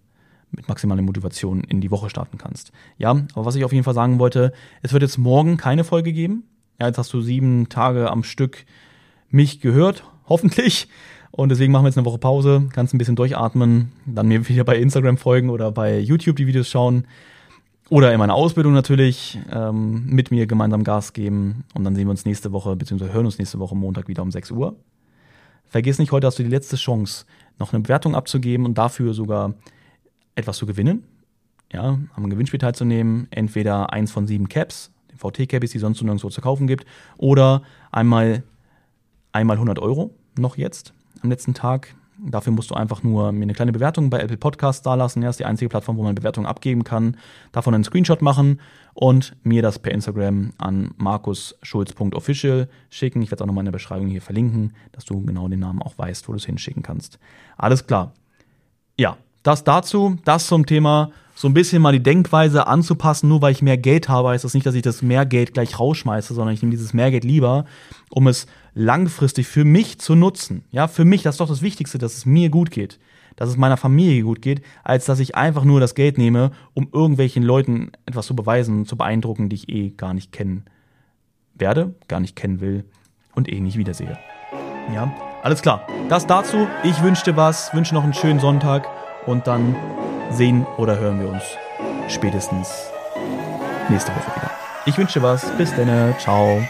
mit 0.50 0.68
maximaler 0.68 1.02
Motivation 1.02 1.62
in 1.64 1.80
die 1.80 1.90
Woche 1.90 2.10
starten 2.10 2.38
kannst. 2.38 2.72
Ja, 2.98 3.10
aber 3.10 3.44
was 3.44 3.56
ich 3.56 3.64
auf 3.64 3.72
jeden 3.72 3.84
Fall 3.84 3.94
sagen 3.94 4.18
wollte, 4.18 4.52
es 4.82 4.92
wird 4.92 5.02
jetzt 5.02 5.18
morgen 5.18 5.56
keine 5.56 5.84
Folge 5.84 6.12
geben. 6.12 6.44
Ja, 6.80 6.86
jetzt 6.86 6.98
hast 6.98 7.12
du 7.12 7.20
sieben 7.20 7.68
Tage 7.68 8.10
am 8.10 8.22
Stück 8.22 8.64
mich 9.28 9.60
gehört, 9.60 10.04
hoffentlich. 10.28 10.88
Und 11.30 11.50
deswegen 11.50 11.72
machen 11.72 11.84
wir 11.84 11.88
jetzt 11.88 11.98
eine 11.98 12.06
Woche 12.06 12.18
Pause, 12.18 12.68
kannst 12.72 12.94
ein 12.94 12.98
bisschen 12.98 13.16
durchatmen, 13.16 13.92
dann 14.06 14.28
mir 14.28 14.48
wieder 14.48 14.64
bei 14.64 14.78
Instagram 14.78 15.18
folgen 15.18 15.50
oder 15.50 15.70
bei 15.70 15.98
YouTube 15.98 16.36
die 16.36 16.46
Videos 16.46 16.68
schauen. 16.68 17.06
Oder 17.88 18.12
in 18.12 18.18
meiner 18.18 18.34
Ausbildung 18.34 18.72
natürlich 18.72 19.38
ähm, 19.52 20.06
mit 20.06 20.30
mir 20.30 20.46
gemeinsam 20.46 20.82
Gas 20.82 21.12
geben. 21.12 21.64
Und 21.74 21.84
dann 21.84 21.94
sehen 21.94 22.06
wir 22.06 22.10
uns 22.10 22.24
nächste 22.24 22.52
Woche, 22.52 22.74
beziehungsweise 22.74 23.12
hören 23.12 23.26
uns 23.26 23.38
nächste 23.38 23.58
Woche 23.58 23.76
Montag 23.76 24.08
wieder 24.08 24.22
um 24.22 24.32
6 24.32 24.50
Uhr. 24.50 24.76
Vergiss 25.66 25.98
nicht, 25.98 26.10
heute 26.10 26.26
hast 26.26 26.38
du 26.38 26.42
die 26.42 26.48
letzte 26.48 26.76
Chance, 26.76 27.26
noch 27.58 27.72
eine 27.72 27.82
Bewertung 27.82 28.14
abzugeben 28.14 28.66
und 28.66 28.78
dafür 28.78 29.14
sogar 29.14 29.54
etwas 30.34 30.56
zu 30.56 30.66
gewinnen. 30.66 31.04
Ja, 31.72 31.98
am 32.14 32.30
Gewinnspiel 32.30 32.60
teilzunehmen. 32.60 33.26
Entweder 33.30 33.92
eins 33.92 34.12
von 34.12 34.26
sieben 34.26 34.48
Caps, 34.48 34.92
den 35.10 35.18
VT-Caps, 35.18 35.70
die 35.70 35.78
sonst 35.78 36.00
nirgendwo 36.02 36.30
zu 36.30 36.40
kaufen 36.40 36.66
gibt, 36.66 36.86
oder 37.16 37.62
einmal, 37.90 38.42
einmal 39.32 39.56
100 39.56 39.78
Euro 39.78 40.14
noch 40.38 40.56
jetzt 40.56 40.92
am 41.22 41.30
letzten 41.30 41.54
Tag. 41.54 41.94
Dafür 42.18 42.52
musst 42.52 42.70
du 42.70 42.74
einfach 42.74 43.02
nur 43.02 43.32
mir 43.32 43.42
eine 43.42 43.52
kleine 43.52 43.72
Bewertung 43.72 44.08
bei 44.08 44.20
Apple 44.20 44.38
Podcasts 44.38 44.82
dalassen. 44.82 45.22
Ja, 45.22 45.28
ist 45.28 45.38
die 45.38 45.44
einzige 45.44 45.68
Plattform, 45.68 45.96
wo 45.98 46.02
man 46.02 46.14
Bewertungen 46.14 46.46
abgeben 46.46 46.82
kann. 46.82 47.16
Davon 47.52 47.74
einen 47.74 47.84
Screenshot 47.84 48.22
machen 48.22 48.60
und 48.94 49.36
mir 49.42 49.60
das 49.60 49.78
per 49.78 49.92
Instagram 49.92 50.52
an 50.56 50.92
markusschulz.official 50.96 52.68
schicken. 52.88 53.20
Ich 53.20 53.30
werde 53.30 53.36
es 53.36 53.42
auch 53.42 53.46
nochmal 53.46 53.62
in 53.62 53.66
der 53.66 53.72
Beschreibung 53.72 54.08
hier 54.08 54.22
verlinken, 54.22 54.72
dass 54.92 55.04
du 55.04 55.22
genau 55.24 55.48
den 55.48 55.60
Namen 55.60 55.82
auch 55.82 55.98
weißt, 55.98 56.26
wo 56.28 56.32
du 56.32 56.38
es 56.38 56.46
hinschicken 56.46 56.82
kannst. 56.82 57.18
Alles 57.58 57.86
klar. 57.86 58.12
Ja, 58.96 59.18
das 59.42 59.64
dazu, 59.64 60.16
das 60.24 60.46
zum 60.46 60.64
Thema 60.64 61.10
so 61.36 61.48
ein 61.48 61.54
bisschen 61.54 61.82
mal 61.82 61.92
die 61.92 62.02
Denkweise 62.02 62.66
anzupassen, 62.66 63.28
nur 63.28 63.42
weil 63.42 63.52
ich 63.52 63.60
mehr 63.60 63.76
Geld 63.76 64.08
habe, 64.08 64.30
heißt 64.30 64.42
das 64.42 64.54
nicht, 64.54 64.64
dass 64.64 64.74
ich 64.74 64.82
das 64.82 65.02
Mehrgeld 65.02 65.52
gleich 65.52 65.78
rausschmeiße, 65.78 66.32
sondern 66.32 66.54
ich 66.54 66.62
nehme 66.62 66.70
dieses 66.70 66.94
Mehrgeld 66.94 67.24
lieber, 67.24 67.66
um 68.08 68.26
es 68.26 68.46
langfristig 68.76 69.48
für 69.48 69.64
mich 69.64 69.98
zu 69.98 70.14
nutzen. 70.14 70.62
Ja, 70.70 70.86
für 70.86 71.04
mich, 71.04 71.22
das 71.22 71.34
ist 71.34 71.40
doch 71.40 71.48
das 71.48 71.62
Wichtigste, 71.62 71.96
dass 71.98 72.14
es 72.14 72.26
mir 72.26 72.50
gut 72.50 72.70
geht, 72.70 73.00
dass 73.34 73.48
es 73.48 73.56
meiner 73.56 73.78
Familie 73.78 74.22
gut 74.22 74.42
geht, 74.42 74.62
als 74.84 75.06
dass 75.06 75.18
ich 75.18 75.34
einfach 75.34 75.64
nur 75.64 75.80
das 75.80 75.94
Geld 75.94 76.18
nehme, 76.18 76.52
um 76.74 76.88
irgendwelchen 76.92 77.42
Leuten 77.42 77.90
etwas 78.04 78.26
zu 78.26 78.36
beweisen, 78.36 78.84
zu 78.84 78.96
beeindrucken, 78.96 79.48
die 79.48 79.56
ich 79.56 79.68
eh 79.70 79.90
gar 79.90 80.12
nicht 80.12 80.30
kennen 80.30 80.66
werde, 81.54 81.94
gar 82.06 82.20
nicht 82.20 82.36
kennen 82.36 82.60
will 82.60 82.84
und 83.34 83.50
eh 83.50 83.60
nicht 83.60 83.78
wiedersehe. 83.78 84.18
Ja, 84.94 85.12
alles 85.42 85.62
klar. 85.62 85.86
Das 86.10 86.26
dazu. 86.26 86.68
Ich 86.84 87.02
wünsche 87.02 87.24
dir 87.24 87.36
was, 87.36 87.72
wünsche 87.72 87.94
noch 87.94 88.04
einen 88.04 88.14
schönen 88.14 88.40
Sonntag 88.40 88.86
und 89.24 89.46
dann 89.46 89.74
sehen 90.30 90.66
oder 90.76 90.98
hören 90.98 91.20
wir 91.20 91.30
uns 91.30 91.42
spätestens 92.08 92.90
nächste 93.88 94.12
Woche 94.12 94.36
wieder. 94.36 94.50
Ich 94.84 94.98
wünsche 94.98 95.18
dir 95.18 95.24
was. 95.24 95.50
Bis 95.56 95.74
dann. 95.74 96.14
Ciao. 96.18 96.60